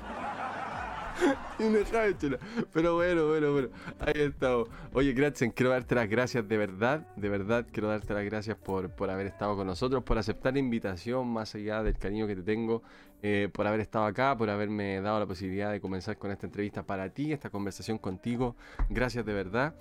[2.18, 2.38] Chela.
[2.72, 3.68] Pero bueno, bueno, bueno.
[4.00, 4.68] Ahí estamos.
[4.92, 7.06] Oye, Kratzen, quiero darte las gracias de verdad.
[7.16, 10.58] De verdad, quiero darte las gracias por, por haber estado con nosotros, por aceptar la
[10.58, 12.82] invitación, más allá del cariño que te tengo,
[13.22, 16.82] eh, por haber estado acá, por haberme dado la posibilidad de comenzar con esta entrevista
[16.82, 18.56] para ti, esta conversación contigo.
[18.88, 19.74] Gracias de verdad.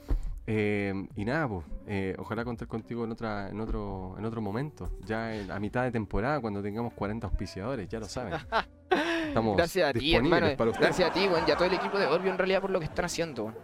[0.52, 4.90] Eh, y nada, pues, eh, ojalá contar contigo en, otra, en, otro, en otro momento,
[5.06, 8.34] ya en- a mitad de temporada, cuando tengamos 40 auspiciadores, ya lo saben.
[9.28, 10.48] Estamos Gracias a ti, hermano.
[10.58, 10.72] para.
[10.72, 12.80] Gracias a ti, weón, y a todo el equipo de Orbio en realidad por lo
[12.80, 13.58] que están haciendo, weón.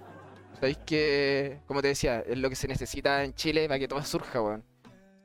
[0.54, 4.04] Sabéis que, como te decía, es lo que se necesita en Chile para que todo
[4.04, 4.64] surja, weón.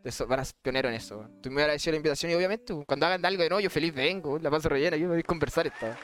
[0.02, 1.32] Eso, van a ser pioneros en eso, weón.
[1.36, 3.94] Estoy muy agradecido de la invitación y obviamente, cuando hagan algo de no, yo feliz
[3.94, 5.94] vengo, la paso rellena, yo voy a conversar esta.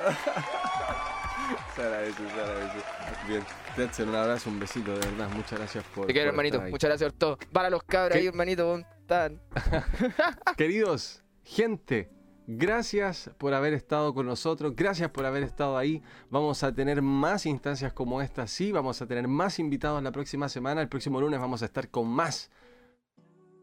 [1.76, 2.84] Se agradece, se agradece.
[3.28, 3.42] Bien,
[3.76, 5.28] Tetzel, un abrazo, un besito, de verdad.
[5.30, 6.06] Muchas gracias por.
[6.06, 6.56] Te quiero, por hermanito.
[6.56, 6.72] estar ahí.
[6.72, 7.38] Muchas gracias por todo.
[7.52, 8.18] Para los cabros ¿Qué?
[8.20, 9.40] ahí, hermanito, tan.
[10.56, 12.10] Queridos, gente,
[12.46, 16.02] gracias por haber estado con nosotros, gracias por haber estado ahí.
[16.30, 20.48] Vamos a tener más instancias como esta, sí, vamos a tener más invitados la próxima
[20.48, 20.80] semana.
[20.80, 22.50] El próximo lunes vamos a estar con más,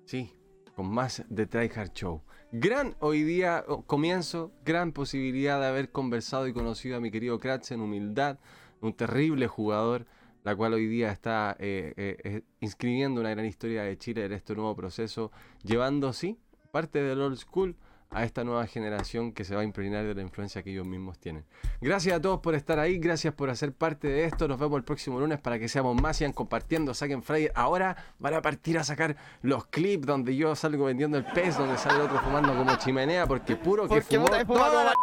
[0.06, 0.34] sí,
[0.76, 2.24] con más de Tryhard Show.
[2.60, 7.82] Gran hoy día comienzo, gran posibilidad de haber conversado y conocido a mi querido Kratzen,
[7.82, 8.39] humildad,
[8.82, 10.08] un terrible jugador,
[10.43, 14.55] la cual hoy día está eh, eh, inscribiendo una gran historia de Chile en este
[14.55, 15.32] nuevo proceso,
[15.62, 16.39] llevando, sí,
[16.72, 17.76] parte del old school
[18.10, 21.20] a esta nueva generación que se va a impregnar de la influencia que ellos mismos
[21.20, 21.43] tienen.
[21.82, 24.47] Gracias a todos por estar ahí, gracias por hacer parte de esto.
[24.47, 27.51] Nos vemos el próximo lunes para que seamos más, sigan compartiendo, saquen flyer.
[27.55, 31.78] Ahora van a partir a sacar los clips donde yo salgo vendiendo el pez, donde
[31.78, 34.93] sale el otro fumando como chimenea, porque puro que fumó como la-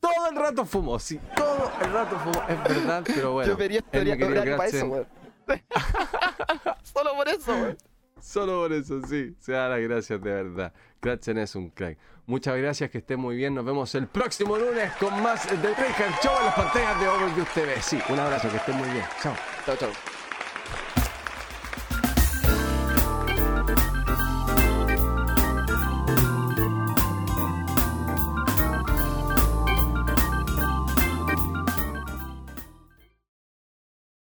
[0.00, 3.52] todo el rato fumó, sí, todo el rato fumó, es verdad, pero bueno.
[3.52, 5.06] Yo vería horario para eso, weón.
[6.82, 7.76] Solo por eso, weón.
[8.20, 9.34] Solo por eso, sí.
[9.38, 10.72] Se da las gracias de verdad.
[11.00, 11.98] Kratzen es un crack.
[12.26, 13.54] Muchas gracias, que estén muy bien.
[13.54, 17.46] Nos vemos el próximo lunes con más de Treyhard Show en las pantallas de Overview
[17.54, 17.80] TV.
[17.80, 19.04] Sí, un abrazo, que estén muy bien.
[19.22, 19.34] Chao.
[19.64, 20.17] Chao, chao.